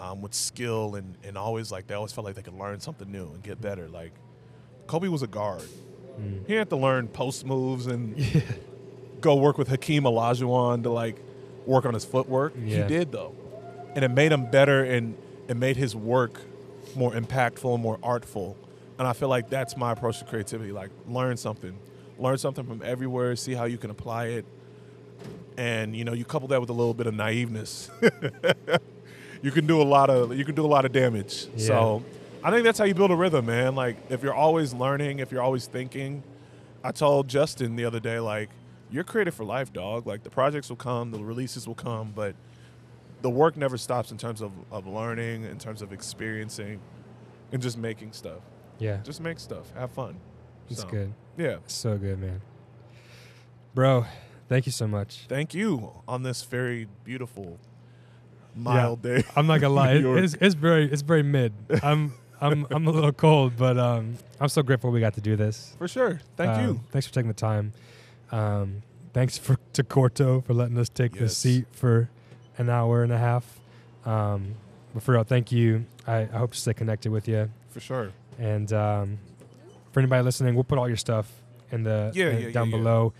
[0.00, 3.10] um, with skill and and always like they always felt like they could learn something
[3.10, 3.88] new and get better.
[3.88, 4.12] Like
[4.86, 5.62] Kobe was a guard.
[6.20, 6.46] Mm.
[6.46, 8.16] He had to learn post moves and
[9.20, 11.16] go work with Hakeem Olajuwon to like
[11.66, 12.54] work on his footwork.
[12.56, 12.82] Yeah.
[12.82, 13.34] He did though,
[13.94, 15.16] and it made him better and
[15.48, 16.40] it made his work
[16.94, 18.56] more impactful and more artful.
[18.98, 20.72] And I feel like that's my approach to creativity.
[20.72, 21.76] Like learn something,
[22.18, 24.44] learn something from everywhere, see how you can apply it,
[25.56, 27.90] and you know you couple that with a little bit of naiveness.
[29.42, 31.46] you can do a lot of you can do a lot of damage.
[31.56, 31.66] Yeah.
[31.66, 32.04] So
[32.42, 33.74] I think that's how you build a rhythm, man.
[33.74, 36.22] Like if you're always learning, if you're always thinking.
[36.82, 38.48] I told Justin the other day, like,
[38.90, 40.06] you're creative for life, dog.
[40.06, 42.34] Like the projects will come, the releases will come, but
[43.22, 46.80] the work never stops in terms of, of learning, in terms of experiencing,
[47.52, 48.40] and just making stuff.
[48.78, 48.98] Yeah.
[49.04, 49.70] Just make stuff.
[49.74, 50.16] Have fun.
[50.70, 51.12] It's So, good.
[51.36, 51.56] Yeah.
[51.66, 52.40] So good, man.
[53.74, 54.06] Bro,
[54.48, 55.26] thank you so much.
[55.28, 57.58] Thank you on this very beautiful,
[58.56, 59.22] mild day.
[59.36, 61.52] I'm not gonna lie, it- it's, it's very it's very mid.
[61.82, 65.36] I'm I'm I'm a little cold, but um, I'm so grateful we got to do
[65.36, 65.74] this.
[65.78, 66.20] For sure.
[66.36, 66.80] Thank Um, you.
[66.90, 67.72] Thanks for taking the time.
[68.32, 72.08] Um, thanks for to Corto for letting us take the seat for
[72.58, 73.58] an hour and a half.
[74.04, 74.54] Um,
[74.94, 75.84] but for real, thank you.
[76.06, 77.50] I, I hope to stay connected with you.
[77.70, 78.12] For sure.
[78.38, 79.18] And um,
[79.92, 81.30] for anybody listening, we'll put all your stuff
[81.70, 82.76] in the Yeah, in- yeah, yeah, down yeah.
[82.78, 83.12] below.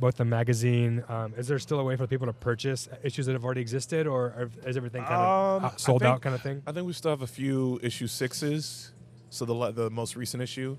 [0.00, 1.02] Both the magazine.
[1.08, 4.06] Um, is there still a way for people to purchase issues that have already existed,
[4.06, 6.62] or is everything kind of Um, sold think- out, kind of thing?
[6.68, 8.92] I think we still have a few issue sixes.
[9.30, 10.76] So the the most recent issue.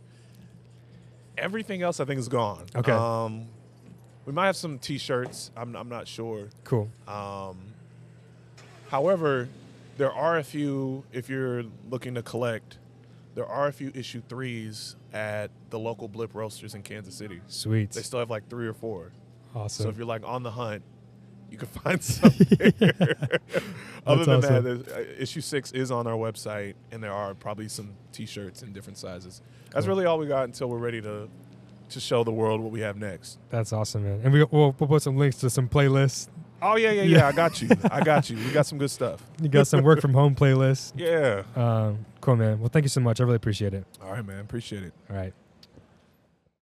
[1.37, 2.65] Everything else I think is gone.
[2.75, 2.91] Okay.
[2.91, 3.47] Um,
[4.29, 5.49] we might have some T-shirts.
[5.57, 6.49] I'm I'm not sure.
[6.63, 6.87] Cool.
[7.07, 7.57] Um,
[8.89, 9.49] however,
[9.97, 11.03] there are a few.
[11.11, 12.77] If you're looking to collect,
[13.33, 17.41] there are a few issue threes at the local Blip Roasters in Kansas City.
[17.47, 17.89] Sweet.
[17.89, 19.13] They still have like three or four.
[19.55, 19.85] Awesome.
[19.85, 20.83] So if you're like on the hunt,
[21.49, 22.31] you can find some
[22.77, 23.39] there.
[24.05, 24.83] Other than awesome.
[24.83, 28.73] that, uh, issue six is on our website, and there are probably some T-shirts in
[28.73, 29.41] different sizes.
[29.71, 31.27] That's really all we got until we're ready to
[31.89, 33.37] to show the world what we have next.
[33.49, 34.21] That's awesome, man.
[34.23, 36.27] And we, we'll, we'll put some links to some playlists.
[36.61, 37.17] Oh yeah, yeah, Yeah.
[37.19, 37.27] yeah.
[37.27, 37.69] I got you.
[37.91, 38.35] I got you.
[38.37, 39.23] We got some good stuff.
[39.41, 40.91] You got some work from home playlists.
[40.97, 41.43] Yeah.
[41.55, 42.59] Um, cool, man.
[42.59, 43.21] Well, thank you so much.
[43.21, 43.85] I really appreciate it.
[44.03, 44.39] All right, man.
[44.39, 44.93] Appreciate it.
[45.09, 45.33] All right.